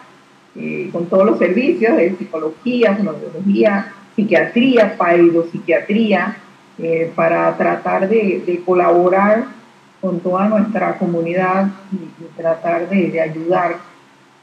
eh, 0.56 0.90
con 0.92 1.06
todos 1.06 1.26
los 1.26 1.38
servicios 1.38 1.96
de 1.96 2.16
psicología, 2.18 2.94
neurología, 2.94 3.94
psiquiatría, 4.16 4.98
psiquiatría, 5.52 6.38
eh, 6.80 7.12
para 7.16 7.56
tratar 7.58 8.10
de, 8.10 8.62
colaborar 8.66 9.46
con 10.02 10.20
toda 10.20 10.48
nuestra 10.48 10.98
comunidad 10.98 11.68
y, 11.92 12.42
tratar 12.42 12.90
de, 12.90 13.22
ayudar 13.22 13.76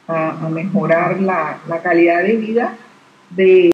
a, 0.06 0.48
mejorar 0.48 1.20
la, 1.20 1.58
la 1.66 1.82
calidad 1.82 2.22
de 2.22 2.36
vida 2.36 2.76
de 3.30 3.70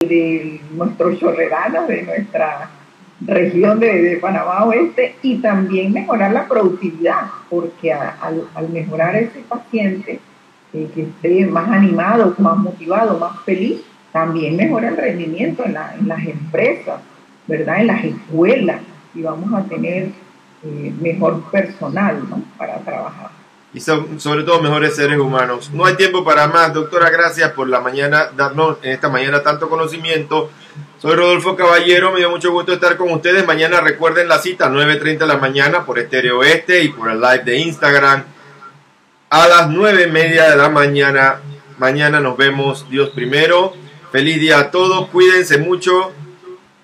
de 0.00 0.60
nuestros 0.72 1.18
de 1.20 2.02
nuestra 2.02 2.70
región 3.20 3.80
de, 3.80 4.18
Panamá 4.20 4.64
Oeste 4.64 5.16
y 5.22 5.38
también 5.38 5.92
mejorar 5.92 6.32
la 6.32 6.46
productividad, 6.46 7.22
porque 7.48 7.92
al, 7.92 8.46
mejorar 8.72 9.16
ese 9.16 9.40
paciente 9.40 10.20
eh, 10.72 10.88
que 10.94 11.02
esté 11.02 11.46
más 11.46 11.68
animado, 11.70 12.34
más 12.38 12.58
motivado, 12.58 13.18
más 13.18 13.40
feliz, 13.44 13.80
también 14.12 14.56
mejora 14.56 14.88
el 14.88 14.96
rendimiento 14.96 15.64
en, 15.64 15.76
en 15.98 16.08
las 16.08 16.24
empresas, 16.26 17.00
¿verdad? 17.46 17.80
En 17.80 17.86
las 17.86 18.04
escuelas 18.04 18.80
y 19.14 19.22
vamos 19.22 19.52
a 19.54 19.64
tener 19.64 20.10
eh, 20.64 20.92
mejor 21.00 21.42
personal 21.50 22.22
para 22.56 22.78
trabajar. 22.78 23.30
Y 23.74 23.80
sobre 23.80 24.42
todo 24.44 24.62
mejores 24.62 24.96
seres 24.96 25.18
humanos. 25.18 25.70
No 25.72 25.84
hay 25.84 25.96
tiempo 25.96 26.24
para 26.24 26.46
más, 26.46 26.72
doctora. 26.72 27.10
Gracias 27.10 27.50
por 27.52 27.68
la 27.68 27.80
mañana, 27.80 28.30
darnos 28.34 28.78
en 28.82 28.92
esta 28.92 29.10
mañana 29.10 29.42
tanto 29.42 29.68
conocimiento. 29.68 30.50
Soy 30.98 31.14
Rodolfo 31.14 31.56
Caballero, 31.56 32.10
me 32.10 32.20
dio 32.20 32.30
mucho 32.30 32.52
gusto 32.52 32.72
estar 32.72 32.96
con 32.96 33.10
ustedes. 33.10 33.46
Mañana 33.46 33.82
recuerden 33.82 34.28
la 34.28 34.38
cita, 34.38 34.70
9.30 34.70 35.18
de 35.18 35.26
la 35.26 35.36
mañana 35.36 35.84
por 35.84 35.98
Estéreo 35.98 36.38
Oeste 36.38 36.84
y 36.84 36.88
por 36.88 37.10
el 37.10 37.20
live 37.20 37.44
de 37.44 37.58
Instagram. 37.58 38.24
A 39.28 39.46
las 39.46 39.68
9 39.68 40.06
media 40.06 40.50
de 40.50 40.56
la 40.56 40.70
mañana. 40.70 41.40
Mañana 41.76 42.18
nos 42.20 42.38
vemos, 42.38 42.88
Dios 42.88 43.10
primero. 43.10 43.74
Feliz 44.10 44.40
día 44.40 44.58
a 44.58 44.70
todos, 44.70 45.08
cuídense 45.08 45.58
mucho 45.58 46.12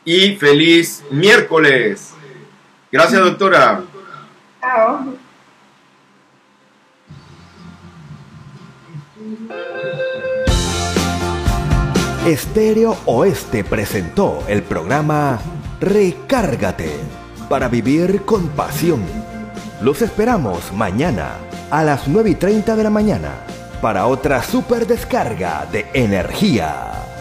y 0.04 0.36
feliz 0.36 1.02
miércoles. 1.10 2.11
Gracias, 2.92 3.24
doctora. 3.24 3.80
Chao. 4.60 5.14
Estéreo 12.26 12.96
Oeste 13.06 13.64
presentó 13.64 14.44
el 14.46 14.62
programa 14.62 15.40
Recárgate 15.80 16.92
para 17.48 17.68
vivir 17.68 18.22
con 18.22 18.48
pasión. 18.48 19.02
Los 19.80 20.02
esperamos 20.02 20.72
mañana 20.72 21.30
a 21.70 21.82
las 21.84 22.06
9 22.06 22.30
y 22.30 22.34
30 22.34 22.76
de 22.76 22.82
la 22.84 22.90
mañana 22.90 23.30
para 23.80 24.06
otra 24.06 24.42
super 24.42 24.86
descarga 24.86 25.66
de 25.72 25.86
energía. 25.94 27.11